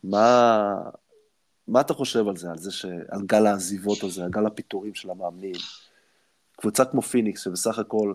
מה, 0.04 0.76
מה 1.68 1.82
אתה 1.82 1.94
חושב 1.94 2.28
על 2.28 2.38
זה, 2.38 2.52
על 2.52 2.58
זה 2.58 2.72
ש... 2.72 2.86
על 2.86 3.22
גל 3.26 3.46
העזיבות 3.46 4.04
הזה, 4.04 4.24
על 4.24 4.30
גל 4.30 4.46
הפיטורים 4.46 4.96
של 4.96 5.10
המאמנים? 5.10 5.56
קבוצה 6.58 6.86
כמו 6.86 7.02
פיניקס, 7.02 7.44
שבסך 7.44 7.80
הכל 7.80 8.14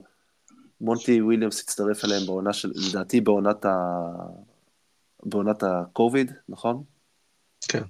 מונטי 0.80 1.22
וויליאמס 1.22 1.60
הצטרף 1.60 2.04
אליהם 2.04 2.26
בעונה 2.26 2.52
של, 2.52 2.72
לדעתי 2.74 3.20
בעונת 3.20 3.64
ה... 3.64 3.96
בעונת 5.22 5.62
הקוביד, 5.62 6.32
נכון? 6.48 6.82
כן. 7.68 7.82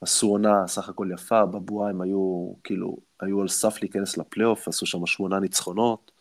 עשו 0.00 0.26
עונה 0.26 0.66
סך 0.66 0.88
הכל 0.88 1.08
יפה, 1.14 1.46
בבועה 1.46 1.90
הם 1.90 2.00
היו, 2.00 2.52
כאילו, 2.64 2.96
היו 3.20 3.40
על 3.40 3.48
סף 3.48 3.82
להיכנס 3.82 4.16
לפלייאוף, 4.16 4.68
עשו 4.68 4.86
שם 4.86 5.06
שמונה 5.06 5.40
ניצחונות. 5.40 6.12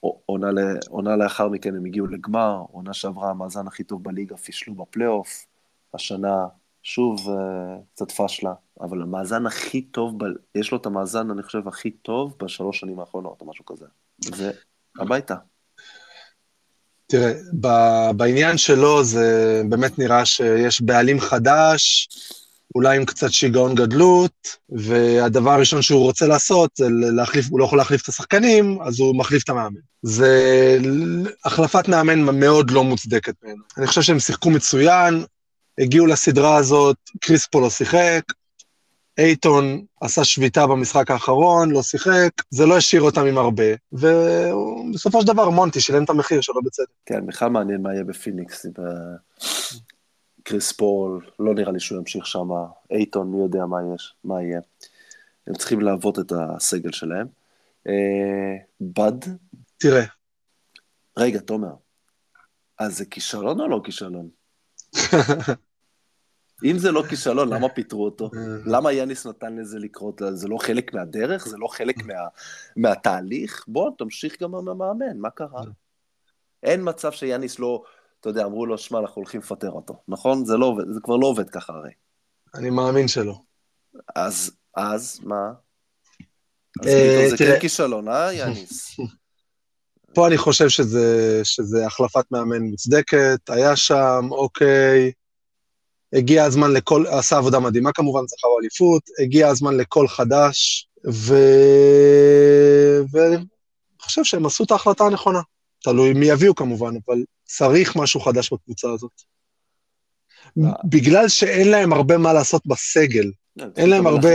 עונה, 0.00 0.48
עונה 0.88 1.16
לאחר 1.16 1.48
מכן 1.48 1.76
הם 1.76 1.84
הגיעו 1.84 2.06
לגמר, 2.06 2.62
עונה 2.72 2.94
שעברה 2.94 3.30
המאזן 3.30 3.66
הכי 3.66 3.84
טוב 3.84 4.04
בליגה, 4.04 4.36
פישלו 4.36 4.74
בפלייאוף. 4.74 5.46
השנה 5.94 6.46
שוב 6.88 7.28
קצת 7.94 8.12
פשלה, 8.12 8.52
אבל 8.80 9.02
המאזן 9.02 9.46
הכי 9.46 9.82
טוב, 9.82 10.24
ב... 10.24 10.26
יש 10.54 10.72
לו 10.72 10.78
את 10.78 10.86
המאזן, 10.86 11.30
אני 11.30 11.42
חושב, 11.42 11.68
הכי 11.68 11.90
טוב 11.90 12.36
בשלוש 12.42 12.80
שנים 12.80 13.00
האחרונות, 13.00 13.40
או 13.40 13.46
משהו 13.46 13.64
כזה. 13.64 13.84
והביתה. 14.98 15.34
תראה, 17.06 17.32
ב- 17.60 18.10
בעניין 18.16 18.58
שלו 18.58 19.04
זה 19.04 19.62
באמת 19.68 19.98
נראה 19.98 20.24
שיש 20.24 20.80
בעלים 20.80 21.20
חדש, 21.20 22.08
אולי 22.74 22.96
עם 22.96 23.04
קצת 23.04 23.30
שיגעון 23.30 23.74
גדלות, 23.74 24.56
והדבר 24.68 25.50
הראשון 25.50 25.82
שהוא 25.82 26.02
רוצה 26.02 26.26
לעשות 26.26 26.70
זה 26.76 26.86
להחליף, 26.90 27.46
הוא 27.50 27.60
לא 27.60 27.64
יכול 27.64 27.78
להחליף 27.78 28.02
את 28.02 28.08
השחקנים, 28.08 28.78
אז 28.82 29.00
הוא 29.00 29.16
מחליף 29.16 29.44
את 29.44 29.48
המאמן. 29.48 29.80
זה 30.02 30.78
החלפת 31.44 31.88
מאמן 31.88 32.18
מאוד 32.40 32.70
לא 32.70 32.84
מוצדקת 32.84 33.34
ממנו. 33.42 33.62
אני 33.78 33.86
חושב 33.86 34.02
שהם 34.02 34.18
שיחקו 34.18 34.50
מצוין, 34.50 35.24
הגיעו 35.78 36.06
לסדרה 36.06 36.56
הזאת, 36.56 36.96
קריס 37.20 37.43
פול 37.43 37.60
לא 37.60 37.70
שיחק, 37.70 38.22
אייטון 39.18 39.84
עשה 40.00 40.24
שביתה 40.24 40.66
במשחק 40.66 41.10
האחרון, 41.10 41.70
לא 41.70 41.82
שיחק, 41.82 42.30
זה 42.50 42.66
לא 42.66 42.76
השאיר 42.76 43.02
אותם 43.02 43.26
עם 43.26 43.38
הרבה, 43.38 43.64
ובסופו 43.92 45.20
של 45.20 45.26
דבר 45.26 45.50
מונטי 45.50 45.80
שילם 45.80 46.04
את 46.04 46.10
המחיר 46.10 46.40
שלו 46.40 46.62
בצדק. 46.62 46.86
כן, 47.06 47.26
בכלל 47.26 47.48
מעניין 47.48 47.82
מה 47.82 47.92
יהיה 47.92 48.04
בפיניקס. 48.04 48.66
אה, 48.66 48.72
קריס 50.42 50.72
פול, 50.72 51.26
לא 51.38 51.54
נראה 51.54 51.72
לי 51.72 51.80
שהוא 51.80 51.98
ימשיך 51.98 52.26
שם, 52.26 52.48
אייטון, 52.90 53.30
מי 53.30 53.42
יודע 53.42 53.66
מה 53.66 53.78
יש, 53.94 54.14
מה 54.24 54.42
יהיה. 54.42 54.60
הם 55.46 55.54
צריכים 55.54 55.80
לעבות 55.80 56.18
את 56.18 56.32
הסגל 56.36 56.92
שלהם. 56.92 57.26
אה, 57.88 58.56
בד, 58.80 59.28
תראה, 59.78 60.04
רגע, 61.18 61.40
תומר, 61.40 61.74
אז 62.78 62.98
זה 62.98 63.04
כישלון 63.04 63.60
או 63.60 63.68
לא 63.68 63.80
כישלון? 63.84 64.28
אם 66.64 66.78
זה 66.78 66.92
לא 66.92 67.02
כישלון, 67.08 67.48
למה 67.48 67.68
פיטרו 67.68 68.04
אותו? 68.04 68.30
למה 68.66 68.92
יאניס 68.92 69.26
נתן 69.26 69.56
לזה 69.56 69.78
לקרות? 69.78 70.22
זה 70.32 70.48
לא 70.48 70.56
חלק 70.58 70.94
מהדרך? 70.94 71.48
זה 71.48 71.56
לא 71.58 71.66
חלק 71.66 72.04
מה, 72.04 72.14
מהתהליך? 72.76 73.64
בוא, 73.68 73.90
תמשיך 73.98 74.42
גם 74.42 74.54
עם 74.54 74.68
המאמן, 74.68 75.18
מה 75.18 75.30
קרה? 75.30 75.62
אין 76.62 76.80
מצב 76.84 77.12
שיאניס 77.12 77.58
לא, 77.58 77.82
אתה 78.20 78.28
יודע, 78.28 78.44
אמרו 78.44 78.66
לו, 78.66 78.78
שמע, 78.78 78.98
אנחנו 78.98 79.22
הולכים 79.22 79.40
לפטר 79.40 79.70
אותו, 79.70 80.02
נכון? 80.08 80.44
זה, 80.44 80.56
לא, 80.56 80.76
זה 80.94 81.00
כבר 81.02 81.16
לא 81.16 81.26
עובד 81.26 81.50
ככה 81.50 81.72
הרי. 81.72 81.90
אני 82.54 82.70
מאמין 82.70 83.08
שלא. 83.08 83.40
אז, 84.16 84.50
אז, 84.76 85.20
מה? 85.22 85.52
אז 86.80 86.86
אה, 86.86 87.26
זה. 87.30 87.36
כן 87.36 87.60
כישלון, 87.60 88.08
אה, 88.08 88.32
יאניס? 88.32 88.96
פה 90.14 90.26
אני 90.26 90.38
חושב 90.38 90.68
שזה, 90.68 91.40
שזה 91.44 91.86
החלפת 91.86 92.24
מאמן 92.30 92.62
מוצדקת, 92.62 93.40
היה 93.50 93.76
שם, 93.76 94.28
אוקיי. 94.30 95.12
הגיע 96.12 96.44
הזמן 96.44 96.72
לכל, 96.72 97.04
עשה 97.06 97.36
עבודה 97.36 97.58
מדהימה 97.58 97.92
כמובן, 97.92 98.20
זכה 98.26 98.48
באליפות, 98.56 99.02
הגיע 99.22 99.48
הזמן 99.48 99.76
לכל 99.76 100.08
חדש, 100.08 100.88
ו... 101.10 101.34
ואני 103.12 103.36
חושב 104.00 104.24
שהם 104.24 104.46
עשו 104.46 104.64
את 104.64 104.70
ההחלטה 104.70 105.04
הנכונה. 105.04 105.40
תלוי 105.82 106.12
מי 106.12 106.26
יביאו 106.26 106.54
כמובן, 106.54 106.94
אבל 107.06 107.22
צריך 107.44 107.96
משהו 107.96 108.20
חדש 108.20 108.52
בקבוצה 108.52 108.90
הזאת. 108.90 109.22
אה. 110.64 110.72
בגלל 110.84 111.28
שאין 111.28 111.70
להם 111.70 111.92
הרבה 111.92 112.18
מה 112.18 112.32
לעשות 112.32 112.66
בסגל, 112.66 113.30
אין 113.76 113.90
להם 113.90 114.06
הרבה... 114.06 114.28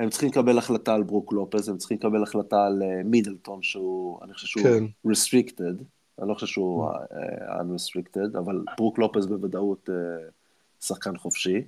הם 0.00 0.10
צריכים 0.10 0.28
לקבל 0.28 0.58
החלטה 0.58 0.94
על 0.94 1.02
ברוק 1.02 1.32
לופז, 1.32 1.68
הם 1.68 1.76
צריכים 1.76 1.96
לקבל 1.96 2.22
החלטה 2.22 2.56
על 2.66 2.82
אה, 2.82 3.02
מידלטון, 3.04 3.62
שהוא, 3.62 4.18
אני 4.24 4.34
חושב 4.34 4.46
שהוא 4.46 4.62
כן. 4.62 4.84
restricted, 5.06 5.84
אני 6.20 6.28
לא 6.28 6.34
חושב 6.34 6.46
שהוא 6.46 6.86
אה, 6.88 7.60
unrestricted, 7.60 8.38
אבל 8.38 8.62
ברוק 8.78 8.98
לופז 8.98 9.26
בוודאות 9.26 9.90
אה, 9.90 9.94
שחקן 10.80 11.16
חופשי. 11.16 11.64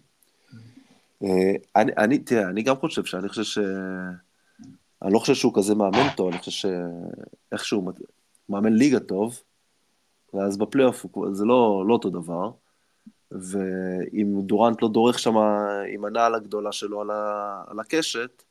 אה, 1.22 1.52
אני, 1.76 1.92
אני, 1.98 2.18
תראה, 2.18 2.48
אני 2.48 2.62
גם 2.62 2.76
חושב 2.76 3.04
שאני 3.04 3.28
חושב 3.28 3.42
ש... 3.42 3.58
אני 5.02 5.12
לא 5.12 5.18
חושב 5.18 5.34
שהוא 5.34 5.52
כזה 5.54 5.74
מאמן 5.74 6.08
טוב, 6.16 6.28
אני 6.28 6.38
חושב 6.38 6.68
שאיכשהו 7.50 7.92
מאמן 8.48 8.72
ליגה 8.72 9.00
טוב, 9.00 9.42
ואז 10.34 10.58
בפלייאוף 10.58 11.06
זה 11.32 11.44
לא, 11.44 11.84
לא 11.88 11.92
אותו 11.92 12.10
דבר. 12.10 12.50
ואם 13.32 14.40
דורנט 14.40 14.82
לא 14.82 14.88
דורך 14.88 15.18
שם 15.18 15.36
עם 15.88 16.04
הנעל 16.04 16.34
הגדולה 16.34 16.72
שלו 16.72 17.00
על, 17.00 17.10
ה, 17.10 17.64
על 17.66 17.80
הקשת, 17.80 18.42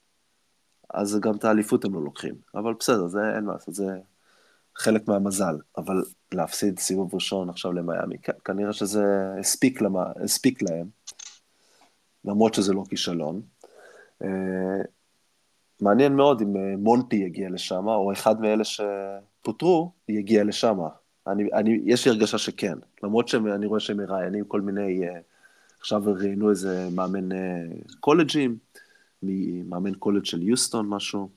אז 0.94 1.20
גם 1.20 1.36
את 1.36 1.44
האליפות 1.44 1.86
הם 1.86 1.94
לא 1.94 2.04
לוקחים. 2.04 2.36
אבל 2.56 2.74
בסדר, 2.80 3.08
זה 3.08 3.20
אין 3.36 3.46
מה 3.46 3.54
לעשות, 3.54 3.76
זה 3.76 3.86
חלק 4.76 5.08
מהמזל. 5.08 5.56
אבל 5.78 6.04
להפסיד 6.32 6.80
סיבוב 6.80 7.16
ראשון 7.16 7.50
עכשיו 7.50 7.74
למיאמי, 7.74 8.16
כנראה 8.46 8.74
שזה 8.74 9.06
הספיק, 9.40 9.82
למה, 9.82 10.04
הספיק 10.24 10.62
להם, 10.62 10.88
למרות 12.26 12.54
שזה 12.54 12.74
לא 12.74 12.84
כישלון. 12.90 13.42
אה, 14.24 14.82
מעניין 15.82 16.16
מאוד 16.16 16.42
אם 16.42 16.58
אה, 16.58 16.78
מונטי 16.78 17.16
יגיע 17.16 17.50
לשם, 17.50 17.88
או 17.88 18.14
אחד 18.14 18.42
מאלה 18.42 18.64
שפוטרו 18.64 19.92
יגיע 20.10 20.44
לשם. 20.44 20.78
אני, 21.28 21.44
אני, 21.54 21.80
יש 21.86 22.06
לי 22.06 22.12
הרגשה 22.12 22.38
שכן, 22.38 22.78
למרות 23.04 23.28
שאני 23.28 23.66
רואה 23.66 23.80
שהם 23.80 23.98
מראיינים 23.98 24.46
כל 24.46 24.62
מיני, 24.62 25.08
אה, 25.08 25.20
עכשיו 25.80 26.02
ראיינו 26.06 26.50
איזה 26.50 26.88
מאמן 26.92 27.30
קולג'ים, 28.00 28.58
מאמן 29.66 29.94
קולג' 29.94 30.26
של 30.26 30.42
יוסטון, 30.42 30.88
משהו. 30.90 31.30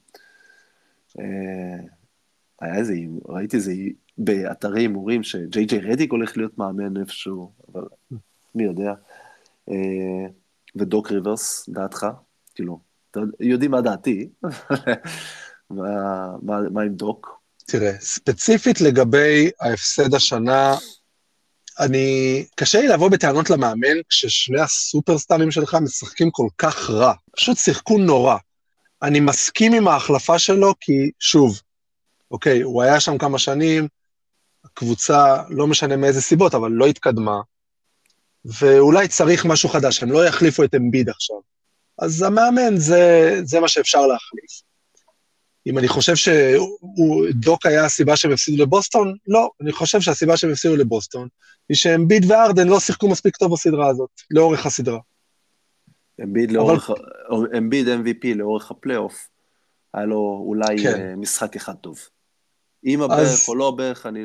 היה 2.65 2.75
איזה, 2.75 2.95
ראיתי 3.29 3.57
איזה 3.57 3.73
באתרי 4.19 4.81
הימורים 4.81 5.23
שג'יי 5.23 5.65
ג'יי 5.65 5.79
רדיק 5.79 6.13
הולך 6.13 6.37
להיות 6.37 6.59
מאמן 6.59 7.01
איפשהו, 7.01 7.53
אבל 7.73 7.83
מי 8.55 8.65
יודע. 8.65 8.93
אה, 9.71 10.27
ודוק 10.77 11.13
ריברס, 11.13 11.69
דעתך? 11.69 12.07
כאילו, 12.55 12.81
יודעים 13.41 13.71
מה 13.71 13.81
דעתי, 13.81 14.29
מה 15.71 16.83
עם 16.83 16.95
דוק? 16.95 17.41
תראה, 17.67 17.93
ספציפית 18.01 18.81
לגבי 18.81 19.51
ההפסד 19.61 20.15
השנה, 20.15 20.75
אני... 21.81 22.45
קשה 22.57 22.81
לי 22.81 22.89
לבוא 22.89 23.09
בטענות 23.09 23.51
למאמן 23.51 24.03
כששני 24.09 24.61
הסופרסטארים 24.61 25.51
שלך 25.51 25.75
משחקים 25.75 26.31
כל 26.31 26.49
כך 26.59 26.91
רע. 26.91 27.13
פשוט 27.37 27.57
שיחקו 27.57 27.99
נורא. 27.99 28.37
אני 29.03 29.21
מסכים 29.21 29.73
עם 29.73 29.89
ההחלפה 29.89 30.39
שלו, 30.39 30.75
כי 30.81 31.11
שוב, 31.19 31.61
אוקיי, 32.35 32.61
הוא 32.61 32.83
היה 32.83 33.01
שם 33.01 33.19
כמה 33.19 33.39
שנים, 33.39 33.89
הקבוצה, 34.65 35.43
לא 35.49 35.67
משנה 35.67 35.97
מאיזה 35.97 36.21
סיבות, 36.21 36.55
אבל 36.55 36.71
לא 36.71 36.87
התקדמה, 36.87 37.41
ואולי 38.45 39.09
צריך 39.09 39.45
משהו 39.45 39.69
חדש, 39.69 40.03
הם 40.03 40.13
לא 40.13 40.27
יחליפו 40.27 40.65
את 40.65 40.75
אמביד 40.75 41.09
עכשיו. 41.09 41.37
אז 41.99 42.23
המאמן 42.23 42.77
זה, 42.77 43.41
זה 43.45 43.61
מה 43.61 43.69
שאפשר 43.69 44.07
להחליף. 44.07 44.63
אם 45.67 45.79
אני 45.79 45.89
חושב 45.89 46.15
שדוק 46.17 47.67
היה 47.67 47.85
הסיבה 47.85 48.17
שהם 48.17 48.33
הפסידו 48.33 48.63
לבוסטון, 48.63 49.17
לא, 49.27 49.51
אני 49.61 49.73
חושב 49.73 50.01
שהסיבה 50.01 50.37
שהם 50.37 50.51
הפסידו 50.51 50.77
לבוסטון 50.77 51.29
היא 51.69 51.77
שאמביד 51.77 52.31
וארדן 52.31 52.69
לא 52.69 52.81
שיחקו 52.81 53.09
מספיק 53.09 53.37
טוב 53.37 53.53
בסדרה 53.53 53.89
הזאת, 53.89 54.11
לאורך 54.31 54.67
הסדרה. 54.67 55.01
אמביד 56.23 56.53
לאורך, 56.53 56.91
אמביד 57.59 57.87
MVP 57.89 58.35
לאורך 58.35 58.71
הפלייאוף, 58.71 59.29
היה 59.95 60.05
לו 60.05 60.45
אולי 60.47 60.83
כן. 60.83 60.93
כן. 60.93 61.15
משחק 61.17 61.57
אחד 61.57 61.75
טוב. 61.75 61.99
עם 62.85 63.03
אז- 63.03 63.11
הברך 63.11 63.49
או 63.49 63.55
לא 63.55 63.69
הברך, 63.69 64.07
אני, 64.07 64.25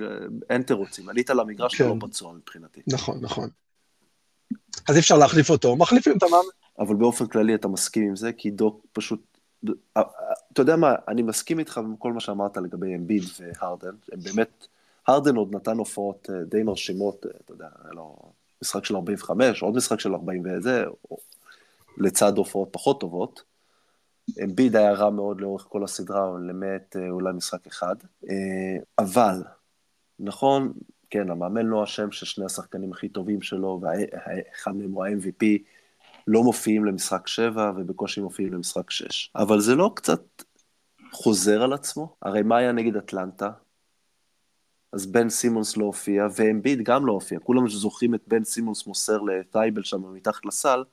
אין 0.49 0.61
תירוצים. 0.61 1.09
עלית 1.09 1.29
למגרש, 1.29 1.75
אתה 1.75 1.83
כן. 1.83 1.89
לא 1.89 2.07
פצוע 2.07 2.33
מבחינתי. 2.33 2.81
נכון, 2.87 3.17
נכון. 3.21 3.49
אז 4.89 4.95
אי 4.95 4.99
אפשר 4.99 5.17
להחליף 5.17 5.49
אותו, 5.49 5.75
מחליפים 5.75 6.17
את 6.17 6.23
המאמן. 6.23 6.49
אבל 6.79 6.95
באופן 6.95 7.27
כללי 7.27 7.55
אתה 7.55 7.67
מסכים 7.67 8.03
עם 8.03 8.15
זה, 8.15 8.33
כי 8.33 8.51
דוק 8.51 8.85
פשוט... 8.93 9.37
אתה 10.53 10.61
יודע 10.61 10.75
מה, 10.75 10.95
אני 11.07 11.21
מסכים 11.21 11.59
איתך 11.59 11.77
עם 11.77 11.95
כל 11.95 12.13
מה 12.13 12.19
שאמרת 12.19 12.57
לגבי 12.57 12.95
אמביד 12.95 13.23
והרדן, 13.39 13.95
הם 14.11 14.19
באמת, 14.19 14.67
הרדן 15.07 15.35
עוד 15.35 15.55
נתן 15.55 15.77
הופעות 15.77 16.29
אה, 16.29 16.43
די 16.43 16.63
מרשימות, 16.63 17.25
אה, 17.25 17.31
אתה 17.45 17.53
יודע, 17.53 17.67
לו 17.91 18.15
משחק 18.63 18.85
של 18.85 18.95
45, 18.95 19.61
עוד 19.61 19.75
משחק 19.75 19.99
של 19.99 20.13
40 20.13 20.43
וזה, 20.45 20.83
לצד 21.97 22.37
הופעות 22.37 22.69
פחות 22.71 22.99
טובות. 22.99 23.43
אמביד 24.43 24.75
היה 24.75 24.93
רע 24.93 25.09
מאוד 25.09 25.41
לאורך 25.41 25.65
כל 25.69 25.83
הסדרה, 25.83 26.31
למעט 26.47 26.95
אה, 26.95 27.09
אולי 27.09 27.33
משחק 27.33 27.67
אחד. 27.67 27.95
אה, 28.29 28.77
אבל, 28.99 29.43
נכון, 30.19 30.73
כן, 31.09 31.29
המאמן 31.29 31.65
לא 31.65 31.83
אשם 31.83 32.11
ששני 32.11 32.45
השחקנים 32.45 32.91
הכי 32.91 33.09
טובים 33.09 33.41
שלו, 33.41 33.81
ואחד 33.81 34.71
מהם 34.75 34.91
הוא 34.91 35.05
ה-MVP, 35.05 35.45
לא 36.27 36.43
מופיעים 36.43 36.85
למשחק 36.85 37.27
7 37.27 37.71
ובקושי 37.75 38.21
מופיעים 38.21 38.53
למשחק 38.53 38.91
6. 38.91 39.31
אבל 39.35 39.59
זה 39.59 39.75
לא 39.75 39.91
קצת 39.95 40.21
חוזר 41.11 41.63
על 41.63 41.73
עצמו? 41.73 42.15
הרי 42.21 42.41
מה 42.41 42.57
היה 42.57 42.71
נגד 42.71 42.95
אטלנטה? 42.95 43.51
אז 44.91 45.05
בן 45.05 45.29
סימונס 45.29 45.77
לא 45.77 45.85
הופיע, 45.85 46.27
ואמביד 46.35 46.83
גם 46.83 47.05
לא 47.05 47.11
הופיע. 47.13 47.39
כולם 47.39 47.69
זוכרים 47.69 48.15
את 48.15 48.21
בן 48.27 48.43
סימונס 48.43 48.87
מוסר 48.87 49.21
לטייבל 49.21 49.83
שם 49.83 50.13
מתחת 50.13 50.45
לסל, 50.45 50.83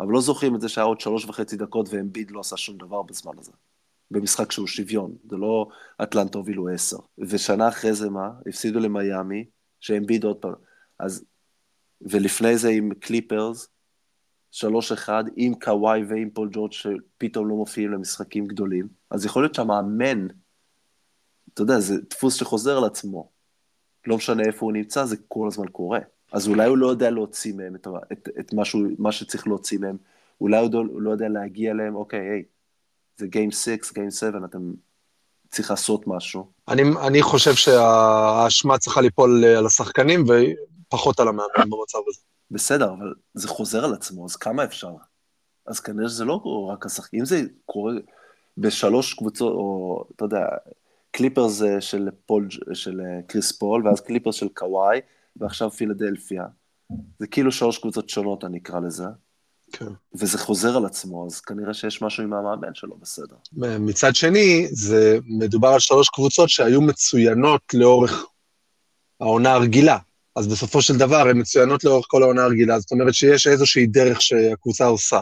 אבל 0.00 0.12
לא 0.12 0.20
זוכרים 0.20 0.54
את 0.54 0.60
זה 0.60 0.68
שהיה 0.68 0.84
עוד 0.84 1.00
שלוש 1.00 1.24
וחצי 1.24 1.56
דקות 1.56 1.88
ואמביד 1.90 2.30
לא 2.30 2.40
עשה 2.40 2.56
שום 2.56 2.78
דבר 2.78 3.02
בזמן 3.02 3.32
הזה. 3.38 3.52
במשחק 4.10 4.52
שהוא 4.52 4.66
שוויון, 4.66 5.16
זה 5.30 5.36
לא 5.36 5.68
אטלנטה 6.02 6.38
הובילו 6.38 6.68
עשר. 6.68 6.96
ושנה 7.18 7.68
אחרי 7.68 7.94
זה 7.94 8.10
מה? 8.10 8.30
הפסידו 8.46 8.80
למיאמי, 8.80 9.44
שאמביד 9.80 10.24
עוד 10.24 10.36
פעם. 10.36 10.54
אז, 10.98 11.24
ולפני 12.00 12.58
זה 12.58 12.68
עם 12.68 12.94
קליפרס, 12.94 13.68
שלוש 14.50 14.92
אחד, 14.92 15.24
עם 15.36 15.54
קוואי 15.54 16.04
ועם 16.04 16.30
פול 16.30 16.48
ג'ורג' 16.52 16.72
שפתאום 16.72 17.48
לא 17.48 17.54
מופיעים 17.54 17.90
למשחקים 17.90 18.46
גדולים. 18.46 18.88
אז 19.10 19.24
יכול 19.24 19.42
להיות 19.42 19.54
שהמאמן, 19.54 20.26
אתה 21.54 21.62
יודע, 21.62 21.80
זה 21.80 21.94
דפוס 22.10 22.34
שחוזר 22.34 22.78
על 22.78 22.84
עצמו. 22.84 23.30
לא 24.06 24.16
משנה 24.16 24.42
איפה 24.42 24.66
הוא 24.66 24.72
נמצא, 24.72 25.04
זה 25.04 25.16
כל 25.28 25.48
הזמן 25.48 25.68
קורה. 25.68 26.00
אז 26.32 26.48
אולי 26.48 26.66
הוא 26.66 26.78
לא 26.78 26.86
יודע 26.86 27.10
להוציא 27.10 27.54
מהם 27.54 27.74
את, 27.74 27.86
את, 28.12 28.28
את 28.40 28.54
משהו, 28.54 28.80
מה 28.98 29.12
שצריך 29.12 29.46
להוציא 29.46 29.78
מהם, 29.78 29.96
אולי 30.40 30.60
הוא, 30.60 30.70
לא, 30.72 30.78
הוא 30.78 31.02
לא 31.02 31.10
יודע 31.10 31.28
להגיע 31.28 31.72
אליהם, 31.72 31.94
אוקיי, 31.94 32.20
היי, 32.20 32.42
זה 33.16 33.26
Game 33.26 33.54
6, 33.54 33.68
Game 33.68 34.10
7, 34.10 34.38
אתם 34.44 34.72
צריך 35.50 35.70
לעשות 35.70 36.06
משהו. 36.06 36.46
אני, 36.68 36.82
אני 37.06 37.22
חושב 37.22 37.54
שהאשמה 37.54 38.78
צריכה 38.78 39.00
ליפול 39.00 39.44
על 39.44 39.66
השחקנים 39.66 40.24
ופחות 40.24 41.20
על 41.20 41.28
המאמן 41.28 41.70
במצב 41.70 41.98
הזה. 42.08 42.20
בסדר, 42.50 42.92
אבל 42.92 43.14
זה 43.34 43.48
חוזר 43.48 43.84
על 43.84 43.94
עצמו, 43.94 44.24
אז 44.24 44.36
כמה 44.36 44.64
אפשר? 44.64 44.92
אז 45.66 45.80
כנראה 45.80 46.08
שזה 46.08 46.24
לא 46.24 46.68
רק 46.72 46.86
השחקנים, 46.86 47.20
אם 47.20 47.26
זה 47.26 47.42
קורה 47.66 47.92
בשלוש 48.58 49.14
קבוצות, 49.14 49.52
או 49.52 50.04
אתה 50.16 50.24
יודע, 50.24 50.46
קליפרס 51.10 51.62
של 51.80 52.08
פול, 52.26 52.48
של 52.72 53.00
קריס 53.26 53.52
פול, 53.52 53.86
ואז 53.86 54.00
קליפרס 54.00 54.34
של 54.34 54.48
קוואי, 54.48 55.00
ועכשיו 55.40 55.70
פילדלפיה. 55.70 56.44
זה 57.18 57.26
כאילו 57.26 57.52
שלוש 57.52 57.78
קבוצות 57.78 58.08
שונות, 58.08 58.44
אני 58.44 58.58
אקרא 58.58 58.80
לזה. 58.80 59.04
כן. 59.72 59.86
וזה 60.14 60.38
חוזר 60.38 60.76
על 60.76 60.86
עצמו, 60.86 61.26
אז 61.26 61.40
כנראה 61.40 61.74
שיש 61.74 62.02
משהו 62.02 62.22
עם 62.22 62.32
המאמן 62.32 62.74
שלא 62.74 62.96
בסדר. 62.96 63.36
מצד 63.78 64.14
שני, 64.14 64.68
זה 64.70 65.18
מדובר 65.24 65.68
על 65.68 65.78
שלוש 65.78 66.08
קבוצות 66.08 66.48
שהיו 66.48 66.80
מצוינות 66.80 67.62
לאורך 67.74 68.24
העונה 69.20 69.52
הרגילה. 69.52 69.98
אז 70.36 70.46
בסופו 70.46 70.82
של 70.82 70.96
דבר 70.96 71.28
הן 71.28 71.40
מצוינות 71.40 71.84
לאורך 71.84 72.06
כל 72.08 72.22
העונה 72.22 72.42
הרגילה, 72.42 72.78
זאת 72.80 72.92
אומרת 72.92 73.14
שיש 73.14 73.46
איזושהי 73.46 73.86
דרך 73.86 74.22
שהקבוצה 74.22 74.86
עושה. 74.86 75.20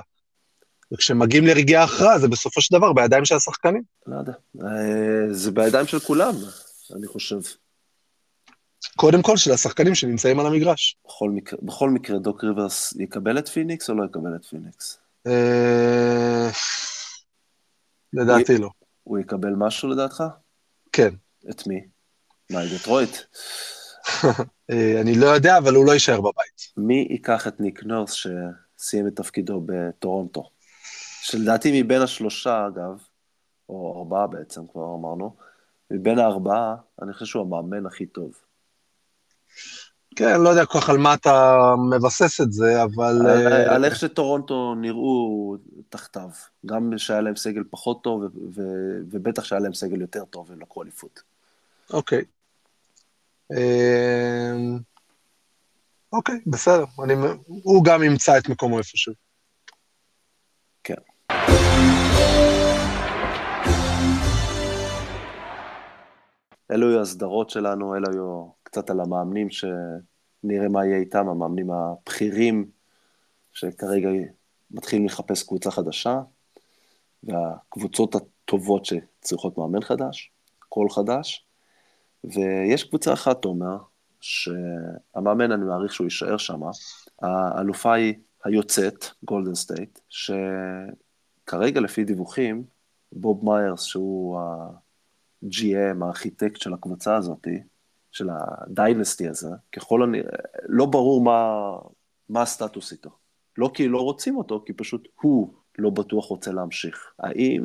וכשמגיעים 0.92 1.46
לרגעי 1.46 1.76
ההכרעה, 1.76 2.18
זה 2.18 2.28
בסופו 2.28 2.61
של 2.61 2.76
דבר 2.76 2.92
בידיים 2.92 3.24
של 3.24 3.35
השחקנים. 3.35 3.83
לא 4.07 4.16
יודע, 4.16 4.33
אה, 4.62 5.35
זה 5.35 5.50
בידיים 5.50 5.87
של 5.87 5.98
כולם, 5.98 6.35
אני 6.96 7.07
חושב. 7.07 7.40
קודם 8.96 9.22
כל 9.22 9.37
של 9.37 9.53
השחקנים 9.53 9.94
שנמצאים 9.94 10.40
על 10.40 10.46
המגרש. 10.46 10.96
בכל 11.07 11.31
מקרה, 11.31 11.59
בכל 11.62 11.90
מקרה 11.90 12.18
דוק 12.18 12.44
ריברס 12.44 12.94
יקבל 12.98 13.38
את 13.38 13.48
פיניקס 13.48 13.90
או 13.90 13.94
לא 13.94 14.05
יקבל 14.05 14.37
את 14.37 14.44
פיניקס? 14.44 14.98
אה, 15.27 16.51
לדעתי 18.12 18.59
לא. 18.59 18.70
הוא 19.05 19.18
יקבל 19.18 19.53
משהו 19.57 19.88
לדעתך? 19.88 20.24
כן. 20.92 21.14
את 21.51 21.66
מי? 21.66 21.81
מה, 22.51 22.64
את 22.64 22.68
דטרויט? 22.74 23.16
אה, 24.70 25.01
אני 25.01 25.14
לא 25.14 25.27
יודע, 25.27 25.59
אבל 25.59 25.74
הוא 25.74 25.87
לא 25.87 25.92
יישאר 25.92 26.20
בבית. 26.20 26.72
מי 26.77 27.07
ייקח 27.11 27.46
את 27.46 27.61
ניק 27.61 27.83
נורס 27.85 28.12
שסיים 28.12 29.07
את 29.07 29.16
תפקידו 29.16 29.62
בטורונטו? 29.66 30.51
שלדעתי 31.22 31.83
מבין 31.83 32.03
השלושה, 32.03 32.66
אגב, 32.66 33.03
או 33.68 33.98
ארבעה 33.98 34.27
בעצם, 34.27 34.61
כבר 34.72 34.94
אמרנו, 34.94 35.37
מבין 35.90 36.18
הארבעה, 36.18 36.74
אני 37.03 37.12
חושב 37.12 37.27
שהוא 37.27 37.42
המאמן 37.42 37.87
הכי 37.87 38.07
טוב. 38.07 38.47
כן, 40.16 40.40
לא 40.40 40.49
יודע 40.49 40.66
כל 40.66 40.81
כך 40.81 40.90
על 40.90 40.99
מה 40.99 41.14
אתה 41.14 41.75
מבסס 41.90 42.40
את 42.40 42.53
זה, 42.53 42.83
אבל... 42.83 43.27
על, 43.27 43.47
uh... 43.47 43.71
על 43.71 43.85
איך 43.85 43.97
שטורונטו 43.97 44.75
נראו 44.75 45.57
תחתיו. 45.88 46.31
גם 46.66 46.92
שהיה 46.97 47.21
להם 47.21 47.37
סגל 47.37 47.62
פחות 47.71 48.03
טוב, 48.03 48.23
ו- 48.23 48.29
ו- 48.55 48.99
ובטח 49.11 49.44
שהיה 49.44 49.61
להם 49.61 49.75
סגל 49.75 50.01
יותר 50.01 50.25
טוב, 50.25 50.51
והם 50.51 50.61
לקחו 50.61 50.83
אליפות. 50.83 51.23
אוקיי. 51.92 52.25
אמ, 53.53 54.79
אוקיי, 56.12 56.40
בסדר. 56.47 56.85
אני... 57.05 57.14
הוא 57.47 57.85
גם 57.85 58.03
ימצא 58.03 58.38
את 58.38 58.49
מקומו 58.49 58.79
איפשהו. 58.79 59.12
כן. 60.85 60.94
אלו 66.71 66.88
היו 66.88 67.01
הסדרות 67.01 67.51
שלנו, 67.51 67.97
אלו 67.97 68.07
היו 68.12 68.58
קצת 68.68 68.90
על 68.90 69.00
המאמנים, 69.00 69.48
שנראה 69.50 70.68
מה 70.68 70.87
יהיה 70.87 70.98
איתם, 70.98 71.28
המאמנים 71.28 71.70
הבכירים, 71.70 72.70
שכרגע 73.52 74.09
מתחילים 74.70 75.07
לחפש 75.07 75.42
קבוצה 75.42 75.70
חדשה, 75.70 76.20
והקבוצות 77.22 78.14
הטובות 78.14 78.85
שצריכות 78.85 79.59
מאמן 79.59 79.83
חדש, 79.83 80.33
קול 80.68 80.90
חדש, 80.90 81.46
ויש 82.24 82.85
קבוצה 82.85 83.12
אחת, 83.12 83.42
תומר, 83.42 83.76
שהמאמן, 84.20 85.52
אני 85.52 85.64
מעריך 85.64 85.92
שהוא 85.92 86.04
יישאר 86.04 86.37
שם, 86.37 86.61
האלופה 87.22 87.94
היא 87.94 88.14
היוצאת, 88.44 89.04
גולדן 89.24 89.54
סטייט, 89.54 89.98
שכרגע 90.09 91.81
לפי 91.81 92.04
דיווחים, 92.04 92.64
בוב 93.12 93.44
מיירס, 93.44 93.83
שהוא 93.83 94.38
ה-GM, 94.38 96.04
הארכיטקט 96.04 96.61
של 96.61 96.74
הקבוצה 96.74 97.16
הזאת, 97.16 97.46
של 98.11 98.29
ה 98.31 98.43
dynasty 98.43 99.29
הזה, 99.29 99.49
ככל 99.73 100.03
הנראה, 100.03 100.38
לא 100.68 100.87
ברור 100.87 101.25
מה, 101.25 101.71
מה 102.29 102.42
הסטטוס 102.42 102.92
איתו. 102.92 103.11
לא 103.59 103.71
כי 103.75 103.88
לא 103.88 103.99
רוצים 103.99 104.37
אותו, 104.37 104.62
כי 104.66 104.73
פשוט 104.73 105.09
הוא 105.21 105.55
לא 105.79 105.90
בטוח 105.90 106.27
רוצה 106.27 106.53
להמשיך. 106.53 107.12
האם, 107.18 107.64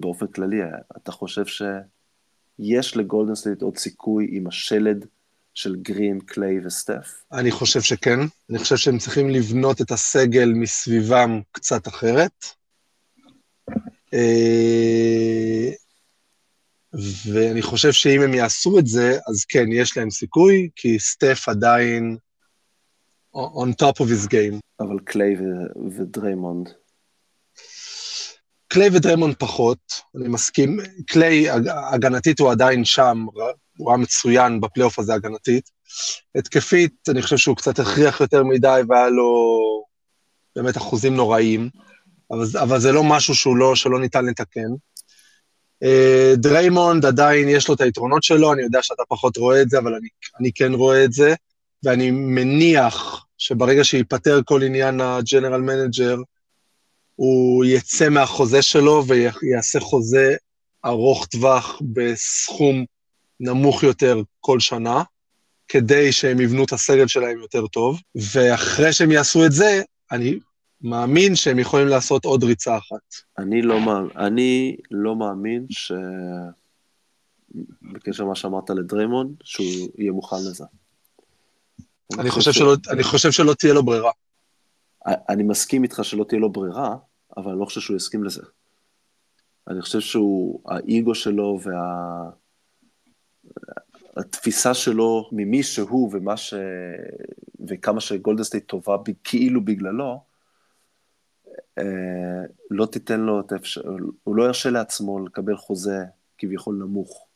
באופן 0.00 0.26
כללי, 0.26 0.60
אתה 0.96 1.12
חושב 1.12 1.44
שיש 1.46 2.96
לגולדן 2.96 3.34
סטייט 3.34 3.62
עוד 3.62 3.76
סיכוי 3.76 4.28
עם 4.30 4.46
השלד 4.46 5.06
של 5.54 5.76
גרין, 5.76 6.20
קליי 6.20 6.66
וסטף? 6.66 7.24
אני 7.32 7.50
חושב 7.50 7.80
שכן. 7.80 8.18
אני 8.50 8.58
חושב 8.58 8.76
שהם 8.76 8.98
צריכים 8.98 9.30
לבנות 9.30 9.80
את 9.80 9.90
הסגל 9.90 10.52
מסביבם 10.54 11.40
קצת 11.52 11.88
אחרת. 11.88 12.44
ואני 17.32 17.62
חושב 17.62 17.92
שאם 17.92 18.22
הם 18.22 18.34
יעשו 18.34 18.78
את 18.78 18.86
זה, 18.86 19.18
אז 19.28 19.44
כן, 19.44 19.72
יש 19.72 19.96
להם 19.96 20.10
סיכוי, 20.10 20.68
כי 20.76 20.98
סטף 20.98 21.48
עדיין 21.48 22.16
on 23.34 23.68
top 23.82 23.96
of 24.00 24.04
his 24.04 24.28
game. 24.28 24.58
אבל 24.80 24.98
קליי 25.04 25.36
ודריימונד. 25.96 26.68
קליי 28.68 28.88
ודריימונד 28.92 29.34
פחות, 29.34 29.78
אני 30.16 30.28
מסכים. 30.28 30.78
קליי, 31.06 31.46
הגנתית 31.92 32.40
הוא 32.40 32.50
עדיין 32.50 32.84
שם, 32.84 33.26
הוא 33.78 33.90
היה 33.90 33.98
מצוין 33.98 34.60
בפלייאוף 34.60 34.98
הזה 34.98 35.14
הגנתית. 35.14 35.70
התקפית, 36.34 37.08
אני 37.08 37.22
חושב 37.22 37.36
שהוא 37.36 37.56
קצת 37.56 37.78
הכריח 37.78 38.20
יותר 38.20 38.44
מדי 38.44 38.80
והיה 38.88 39.08
לו 39.08 39.60
באמת 40.56 40.76
אחוזים 40.76 41.16
נוראיים, 41.16 41.70
אבל, 42.30 42.44
אבל 42.62 42.80
זה 42.80 42.92
לא 42.92 43.04
משהו 43.04 43.34
שהוא 43.34 43.56
לא, 43.56 43.76
שלא 43.76 44.00
ניתן 44.00 44.24
לתקן. 44.24 44.70
אה, 45.82 46.32
דריימונד 46.36 47.06
עדיין 47.06 47.48
יש 47.48 47.68
לו 47.68 47.74
את 47.74 47.80
היתרונות 47.80 48.22
שלו, 48.22 48.52
אני 48.52 48.62
יודע 48.62 48.82
שאתה 48.82 49.02
פחות 49.08 49.36
רואה 49.36 49.62
את 49.62 49.70
זה, 49.70 49.78
אבל 49.78 49.94
אני, 49.94 50.08
אני 50.40 50.52
כן 50.54 50.74
רואה 50.74 51.04
את 51.04 51.12
זה, 51.12 51.34
ואני 51.84 52.10
מניח 52.10 53.26
שברגע 53.38 53.84
שייפתר 53.84 54.40
כל 54.44 54.62
עניין 54.62 55.00
ה 55.00 55.07
general 55.07 55.60
manager, 55.60 56.16
הוא 57.16 57.64
יצא 57.64 58.08
מהחוזה 58.08 58.62
שלו 58.62 59.04
ויעשה 59.06 59.80
חוזה 59.80 60.36
ארוך 60.84 61.26
טווח 61.26 61.80
בסכום 61.92 62.84
נמוך 63.40 63.82
יותר 63.82 64.22
כל 64.40 64.60
שנה, 64.60 65.02
כדי 65.68 66.12
שהם 66.12 66.40
יבנו 66.40 66.64
את 66.64 66.72
הסגל 66.72 67.06
שלהם 67.06 67.38
יותר 67.38 67.66
טוב, 67.66 68.00
ואחרי 68.32 68.92
שהם 68.92 69.12
יעשו 69.12 69.46
את 69.46 69.52
זה, 69.52 69.82
אני 70.12 70.38
מאמין 70.84 71.36
שהם 71.36 71.58
יכולים 71.58 71.88
לעשות 71.88 72.24
עוד 72.24 72.44
ריצה 72.44 72.78
אחת. 72.78 73.14
אני 73.38 73.62
לא, 73.62 73.78
אני 74.16 74.76
לא 74.90 75.16
מאמין 75.16 75.66
ש... 75.70 75.92
בקשר 77.82 78.24
למה 78.24 78.34
שאמרת 78.34 78.70
לדריימון, 78.70 79.34
שהוא 79.44 79.88
יהיה 79.98 80.12
מוכן 80.12 80.36
לזה. 80.36 80.64
אני 82.18 82.30
חושב, 82.30 82.52
ש... 82.52 82.58
שלא, 82.58 82.76
אני 82.90 83.02
חושב 83.02 83.30
שלא 83.30 83.54
תהיה 83.54 83.74
לו 83.74 83.82
ברירה. 83.82 84.10
אני 85.06 85.42
מסכים 85.42 85.82
איתך 85.82 86.00
שלא 86.02 86.24
תהיה 86.24 86.40
לו 86.40 86.52
ברירה, 86.52 86.96
אבל 87.36 87.50
אני 87.50 87.60
לא 87.60 87.64
חושב 87.64 87.80
שהוא 87.80 87.96
יסכים 87.96 88.24
לזה. 88.24 88.42
אני 89.68 89.82
חושב 89.82 90.00
שהוא, 90.00 90.60
האיגו 90.66 91.14
שלו 91.14 91.58
וה... 91.62 92.30
התפיסה 94.16 94.74
שלו 94.74 95.28
ממי 95.32 95.62
שהוא 95.62 96.10
ומה 96.12 96.36
ש... 96.36 96.54
וכמה 97.68 98.00
שגולדסטייט 98.00 98.66
טובה 98.66 98.96
כאילו 99.24 99.64
בגללו, 99.64 100.33
לא 102.70 102.86
תיתן 102.86 103.20
לו 103.20 103.40
את 103.40 103.52
האפשר... 103.52 103.80
הוא 104.24 104.36
לא 104.36 104.44
ירשה 104.44 104.70
לעצמו 104.70 105.26
לקבל 105.26 105.56
חוזה 105.56 105.98
כביכול 106.38 106.74
נמוך. 106.74 107.26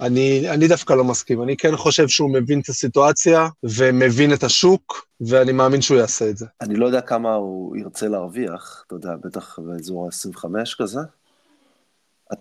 אני, 0.00 0.50
אני 0.50 0.68
דווקא 0.68 0.92
לא 0.92 1.04
מסכים, 1.04 1.42
אני 1.42 1.56
כן 1.56 1.76
חושב 1.76 2.08
שהוא 2.08 2.32
מבין 2.32 2.60
את 2.60 2.68
הסיטואציה 2.68 3.48
ומבין 3.62 4.34
את 4.34 4.42
השוק, 4.42 5.06
ואני 5.20 5.52
מאמין 5.52 5.82
שהוא 5.82 5.98
יעשה 5.98 6.30
את 6.30 6.36
זה. 6.36 6.46
אני 6.60 6.76
לא 6.76 6.86
יודע 6.86 7.00
כמה 7.00 7.34
הוא 7.34 7.76
ירצה 7.76 8.08
להרוויח, 8.08 8.84
אתה 8.86 8.94
יודע, 8.94 9.10
בטח 9.24 9.58
באזור 9.58 10.06
ה-25 10.06 10.44
כזה. 10.78 11.00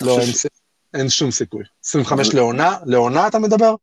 לא, 0.01 0.19
אין, 0.19 0.31
ש... 0.31 0.45
אין 0.93 1.09
שום 1.09 1.31
סיכוי. 1.31 1.63
25 1.85 2.27
אבל... 2.27 2.37
לעונה? 2.37 2.77
לעונה 2.85 3.27
אתה 3.27 3.39
מדבר? 3.39 3.75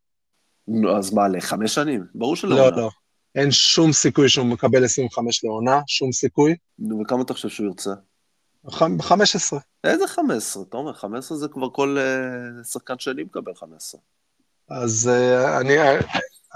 נו, 0.68 0.96
אז 0.96 1.12
מה, 1.12 1.28
לחמש 1.28 1.74
שנים? 1.74 2.04
ברור 2.14 2.36
שלא. 2.36 2.56
לא, 2.56 2.76
לא. 2.76 2.90
אין 3.34 3.50
שום 3.50 3.92
סיכוי 3.92 4.28
שהוא 4.28 4.46
מקבל 4.46 4.84
25 4.84 5.44
לעונה, 5.44 5.80
שום 5.86 6.12
סיכוי. 6.12 6.56
וכמה 7.00 7.22
אתה 7.22 7.34
חושב 7.34 7.48
שהוא 7.48 7.66
ירצה? 7.66 7.90
ב-15. 8.64 9.56
איזה 9.84 10.06
15? 10.06 10.62
אתה 10.62 10.76
אומר, 10.76 10.92
15 10.92 11.38
זה 11.38 11.48
כבר 11.48 11.70
כל 11.70 11.98
uh, 11.98 12.64
שחקן 12.66 12.98
שני 12.98 13.22
מקבל 13.22 13.54
15. 13.54 14.00
אז 14.68 15.10
uh, 15.12 15.60
אני, 15.60 15.74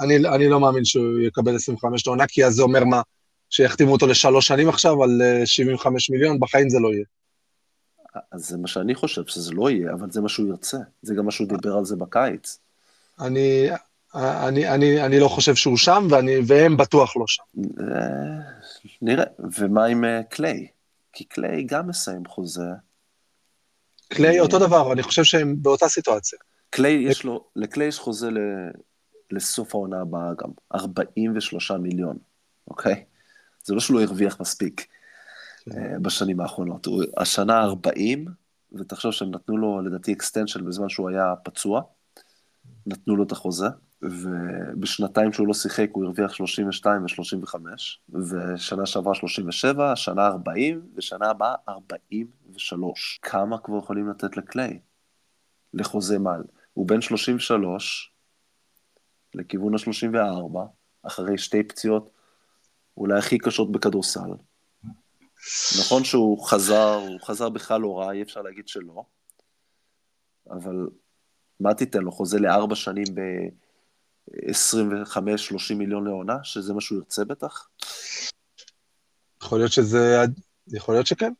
אני, 0.00 0.16
אני 0.16 0.48
לא 0.48 0.60
מאמין 0.60 0.84
שהוא 0.84 1.20
יקבל 1.20 1.54
25 1.54 2.06
לעונה, 2.06 2.26
כי 2.26 2.44
אז 2.44 2.54
זה 2.54 2.62
אומר 2.62 2.84
מה? 2.84 3.02
שיחתימו 3.50 3.92
אותו 3.92 4.06
לשלוש 4.06 4.46
שנים 4.46 4.68
עכשיו 4.68 5.02
על 5.02 5.20
75 5.44 6.10
מיליון, 6.10 6.40
בחיים 6.40 6.68
זה 6.68 6.78
לא 6.78 6.92
יהיה. 6.92 7.04
אז 8.32 8.48
זה 8.48 8.56
מה 8.58 8.68
שאני 8.68 8.94
חושב, 8.94 9.26
שזה 9.26 9.52
לא 9.52 9.70
יהיה, 9.70 9.92
אבל 9.92 10.10
זה 10.10 10.20
מה 10.20 10.28
שהוא 10.28 10.48
ירצה. 10.48 10.78
זה 11.02 11.14
גם 11.14 11.24
מה 11.24 11.30
שהוא 11.30 11.48
דיבר 11.48 11.76
על 11.76 11.84
זה 11.84 11.96
בקיץ. 11.96 12.58
אני, 13.20 13.68
אני, 14.16 14.68
אני, 14.68 15.02
אני 15.02 15.20
לא 15.20 15.28
חושב 15.28 15.54
שהוא 15.54 15.76
שם, 15.76 16.06
ואני, 16.10 16.32
והם 16.46 16.76
בטוח 16.76 17.16
לא 17.16 17.24
שם. 17.26 17.42
אה, 17.80 18.40
נראה. 19.02 19.24
ומה 19.58 19.84
עם 19.84 20.04
אה, 20.04 20.22
קליי? 20.22 20.66
כי 21.12 21.24
קליי 21.24 21.64
גם 21.64 21.88
מסיים 21.88 22.26
חוזה. 22.26 22.70
קליי 24.08 24.40
אותו 24.40 24.58
דבר, 24.58 24.92
אני 24.92 25.02
חושב 25.02 25.24
שהם 25.24 25.56
באותה 25.62 25.88
סיטואציה. 25.88 26.38
קליי 26.70 26.92
יש 26.92 27.24
לו, 27.24 27.44
לקליי 27.56 27.88
יש 27.88 27.98
חוזה 27.98 28.30
ל, 28.30 28.38
לסוף 29.30 29.74
העונה 29.74 30.00
הבאה 30.00 30.30
גם, 30.42 30.50
43 30.74 31.70
מיליון, 31.70 32.16
אוקיי? 32.70 33.04
זה 33.64 33.74
לא 33.74 33.80
שהוא 33.80 33.96
לא 33.96 34.02
הרוויח 34.02 34.40
מספיק 34.40 34.86
כן. 35.64 35.78
אה, 35.78 35.98
בשנים 35.98 36.40
האחרונות. 36.40 36.86
הוא, 36.86 37.04
השנה 37.16 37.62
40, 37.62 38.26
ותחשוב 38.72 39.12
שהם 39.12 39.30
נתנו 39.30 39.56
לו, 39.56 39.80
לדעתי, 39.80 40.12
extension 40.12 40.64
בזמן 40.64 40.88
שהוא 40.88 41.10
היה 41.10 41.34
פצוע, 41.44 41.82
נתנו 42.86 43.16
לו 43.16 43.24
את 43.24 43.32
החוזה, 43.32 43.66
ובשנתיים 44.02 45.32
שהוא 45.32 45.46
לא 45.46 45.54
שיחק 45.54 45.88
הוא 45.92 46.04
הרוויח 46.04 46.32
32 46.32 47.02
ו-35, 47.02 47.54
ושנה 48.12 48.86
שעברה 48.86 49.14
37, 49.14 49.96
שנה 49.96 50.26
40, 50.26 50.86
ושנה 50.94 51.30
הבאה 51.30 51.54
43. 51.68 53.18
כמה 53.22 53.58
כבר 53.58 53.78
יכולים 53.78 54.08
לתת 54.08 54.36
לקליי? 54.36 54.78
לחוזה 55.74 56.18
מעל. 56.18 56.42
הוא 56.74 56.88
בן 56.88 57.00
33, 57.00 58.12
לכיוון 59.34 59.74
ה-34, 59.74 60.58
אחרי 61.02 61.38
שתי 61.38 61.62
פציעות 61.62 62.10
אולי 62.96 63.18
הכי 63.18 63.38
קשות 63.38 63.72
בכדורסל. 63.72 64.30
נכון 65.80 66.04
שהוא 66.04 66.46
חזר, 66.46 66.94
הוא 66.94 67.20
חזר 67.20 67.48
בכלל 67.48 67.80
לא 67.80 67.98
רע, 67.98 68.12
אי 68.12 68.22
אפשר 68.22 68.42
להגיד 68.42 68.68
שלא, 68.68 69.04
אבל 70.50 70.88
מה 71.60 71.74
תיתן 71.74 72.02
לו? 72.02 72.12
חוזה 72.12 72.38
לארבע 72.38 72.74
שנים 72.74 73.04
ב-25-30 74.28 75.74
מיליון 75.74 76.06
לעונה, 76.06 76.36
שזה 76.42 76.74
מה 76.74 76.80
שהוא 76.80 76.98
ירצה 76.98 77.24
בטח? 77.24 77.68
יכול 79.42 79.58
להיות 79.58 79.72
שזה, 79.72 80.24
יכול 80.68 80.94
להיות 80.94 81.06
שכן. 81.06 81.32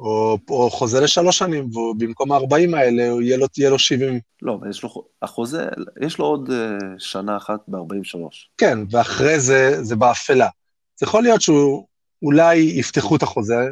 או, 0.00 0.38
או 0.50 0.70
חוזה 0.70 1.00
לשלוש 1.00 1.38
שנים, 1.38 1.76
ובמקום 1.76 2.32
ה-40 2.32 2.76
האלה, 2.76 3.02
יהיה 3.02 3.36
לו, 3.36 3.46
יהיה 3.58 3.70
לו 3.70 3.78
70. 3.78 4.20
לא, 4.42 4.54
אבל 4.54 4.70
יש 4.70 4.82
לו, 4.82 5.04
החוזה, 5.22 5.68
יש 6.00 6.18
לו 6.18 6.24
עוד 6.24 6.50
uh, 6.50 6.52
שנה 6.98 7.36
אחת 7.36 7.60
ב-43. 7.68 8.18
כן, 8.58 8.78
ואחרי 8.90 9.40
זה, 9.40 9.82
זה 9.82 9.96
באפלה. 9.96 10.48
זה 10.96 11.06
יכול 11.06 11.22
להיות 11.22 11.40
שהוא, 11.40 11.86
אולי 12.22 12.56
יפתחו 12.56 13.16
את 13.16 13.22
החוזה, 13.22 13.68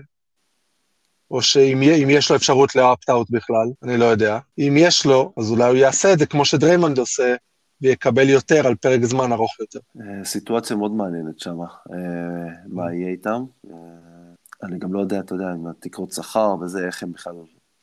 או 1.31 1.43
שאם 1.43 2.11
יש 2.11 2.31
לו 2.31 2.37
אפשרות 2.37 2.75
לאפט-אאוט 2.75 3.31
בכלל, 3.31 3.67
אני 3.83 3.97
לא 3.97 4.05
יודע. 4.05 4.39
אם 4.59 4.75
יש 4.79 5.07
לו, 5.07 5.33
אז 5.37 5.51
אולי 5.51 5.69
הוא 5.69 5.77
יעשה 5.77 6.13
את 6.13 6.19
זה 6.19 6.27
כמו 6.27 6.45
שדריימונד 6.45 6.99
עושה, 6.99 7.35
ויקבל 7.83 8.29
יותר 8.29 8.67
על 8.67 8.75
פרק 8.75 9.05
זמן 9.05 9.33
ארוך 9.33 9.61
יותר. 9.61 9.79
אה, 10.01 10.25
סיטואציה 10.25 10.77
מאוד 10.77 10.93
מעניינת 10.93 11.41
שם, 11.41 11.61
אה, 11.61 11.67
מה 12.67 12.95
יהיה 12.95 13.09
איתם. 13.09 13.45
אה, 13.71 13.77
אני 14.63 14.79
גם 14.79 14.93
לא 14.93 15.01
יודע, 15.01 15.21
אתה 15.21 15.35
יודע, 15.35 15.51
עם 15.51 15.67
התקרות 15.67 16.13
שכר 16.13 16.57
וזה, 16.61 16.87
איך 16.87 17.03
הם 17.03 17.13
בכלל, 17.13 17.35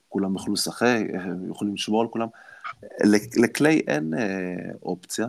כולם 0.09 0.33
יוכלו 0.33 0.53
לשחק, 0.53 1.03
איך 1.13 1.25
הם 1.25 1.51
יכולים 1.51 1.73
לשמור 1.73 2.01
על 2.01 2.07
כולם. 2.07 2.27
לקליי 3.37 3.81
אין 3.87 4.13
אופציה, 4.83 5.27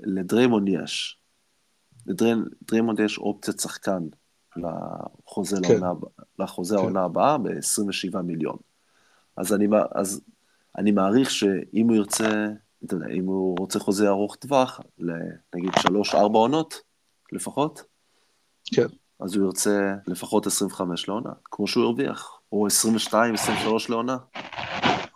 לדריימונד 0.00 0.68
יש. 0.68 1.18
לדרימונד 2.06 3.00
יש 3.00 3.18
אופציית 3.18 3.60
שחקן 3.60 4.06
לחוזה, 4.56 5.56
כן. 5.62 5.72
לעונה, 5.72 5.92
לחוזה 6.38 6.74
כן. 6.74 6.80
העונה 6.80 7.04
הבאה 7.04 7.38
ב-27 7.38 8.18
מיליון. 8.24 8.56
אז 9.36 9.54
אני, 9.54 9.66
אז 9.94 10.20
אני 10.78 10.90
מעריך 10.90 11.30
שאם 11.30 11.88
הוא 11.88 11.96
ירצה, 11.96 12.46
אתה 12.84 12.94
יודע, 12.94 13.06
אם 13.06 13.26
הוא 13.26 13.56
רוצה 13.58 13.78
חוזה 13.78 14.08
ארוך 14.08 14.36
טווח, 14.36 14.80
נגיד 15.54 15.70
3-4 15.70 16.16
עונות 16.16 16.82
לפחות, 17.32 17.82
כן. 18.74 18.86
אז 19.20 19.34
הוא 19.34 19.44
ירצה 19.44 19.94
לפחות 20.06 20.46
25 20.46 21.08
לעונה, 21.08 21.30
כמו 21.44 21.66
שהוא 21.66 21.84
הרוויח, 21.84 22.40
או 22.52 22.66
22-23 23.10 23.12
לעונה. 23.88 24.16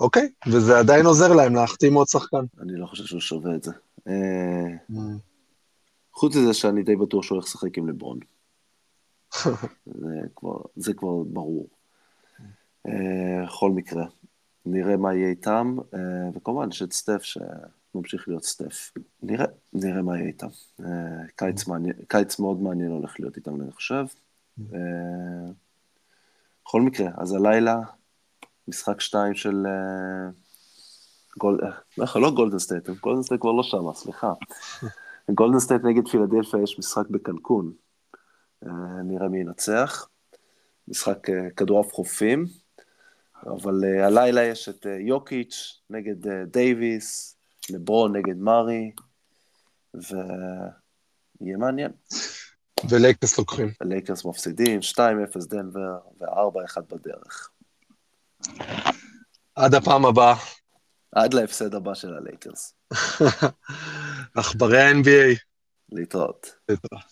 אוקיי, 0.00 0.28
וזה 0.46 0.78
עדיין 0.78 1.06
עוזר 1.06 1.32
להם 1.32 1.54
להחתים 1.54 1.94
עוד 1.94 2.08
שחקן. 2.08 2.44
אני 2.60 2.72
לא 2.76 2.86
חושב 2.86 3.04
שהוא 3.04 3.20
שווה 3.20 3.54
את 3.54 3.62
זה. 3.62 3.72
אה, 4.08 4.76
mm. 4.90 4.94
חוץ 6.12 6.36
מזה 6.36 6.54
שאני 6.54 6.82
די 6.82 6.96
בטוח 6.96 7.22
שהוא 7.22 7.36
הולך 7.36 7.44
לשחק 7.44 7.78
עם 7.78 7.88
לברון. 7.88 8.18
זה, 10.00 10.16
כבר, 10.36 10.58
זה 10.76 10.94
כבר 10.94 11.22
ברור. 11.26 11.68
אה, 12.86 13.44
בכל 13.46 13.70
מקרה, 13.70 14.04
נראה 14.66 14.96
מה 14.96 15.14
יהיה 15.14 15.28
איתם, 15.28 15.76
אה, 15.94 16.00
וכמובן 16.34 16.68
יש 16.68 16.82
את 16.82 16.92
סטף 16.92 17.22
שממשיך 17.22 18.28
להיות 18.28 18.44
סטף. 18.44 18.92
נראה, 19.22 19.46
נראה 19.72 20.02
מה 20.02 20.16
יהיה 20.16 20.28
איתם. 20.28 20.48
אה, 20.80 20.86
קיץ, 21.36 21.66
מעניין, 21.66 21.94
קיץ 22.08 22.38
מאוד 22.38 22.62
מעניין 22.62 22.90
הולך 22.90 23.20
להיות 23.20 23.36
איתם, 23.36 23.60
אני 23.60 23.72
חושב. 23.72 24.04
בכל 24.58 24.72
מקרה, 26.82 27.10
אז 27.16 27.32
הלילה, 27.32 27.80
משחק 28.68 29.00
שתיים 29.00 29.34
של... 29.34 29.66
גול... 31.38 31.60
לא 32.16 32.30
גולדן 32.30 32.58
סטייט, 32.58 32.90
גולדן 32.90 33.22
סטייט 33.22 33.40
כבר 33.40 33.52
לא 33.52 33.62
שם, 33.62 33.92
סליחה. 33.94 34.32
גולדן 35.38 35.58
סטייט 35.58 35.82
נגד 35.84 36.08
פילדלפיה 36.08 36.62
יש 36.62 36.78
משחק 36.78 37.08
בקנקון. 37.10 37.72
אה, 38.66 39.02
נראה 39.04 39.28
מי 39.28 39.38
ינצח. 39.38 40.08
משחק 40.88 41.30
אה, 41.30 41.50
כדורעף 41.56 41.92
חופים. 41.92 42.46
אבל 43.46 43.80
אה, 43.84 44.02
הלילה 44.04 44.44
יש 44.44 44.68
את 44.68 44.86
אה, 44.86 44.88
יוקיץ' 44.88 45.80
נגד 45.90 46.26
אה, 46.26 46.30
דייוויס, 46.46 47.36
לברון 47.70 48.16
נגד 48.16 48.36
מארי, 48.36 48.90
ויהיה 49.94 51.56
מעניין. 51.58 51.90
ולייקרס 52.90 53.38
לוקחים. 53.38 53.72
לייקרס 53.80 54.24
מפסידים, 54.24 54.80
2-0 54.80 54.98
דנבר 55.48 55.98
ו-4-1 56.20 56.80
בדרך. 56.80 57.50
עד 59.54 59.74
הפעם 59.74 60.06
הבאה. 60.06 60.34
עד 61.12 61.34
להפסד 61.34 61.74
הבא 61.74 61.94
של 61.94 62.14
הלייקרס. 62.14 62.74
עכברי 64.36 64.82
ה-NBA. 64.82 65.38
להתראות. 65.92 66.54
להתראות. 66.68 67.04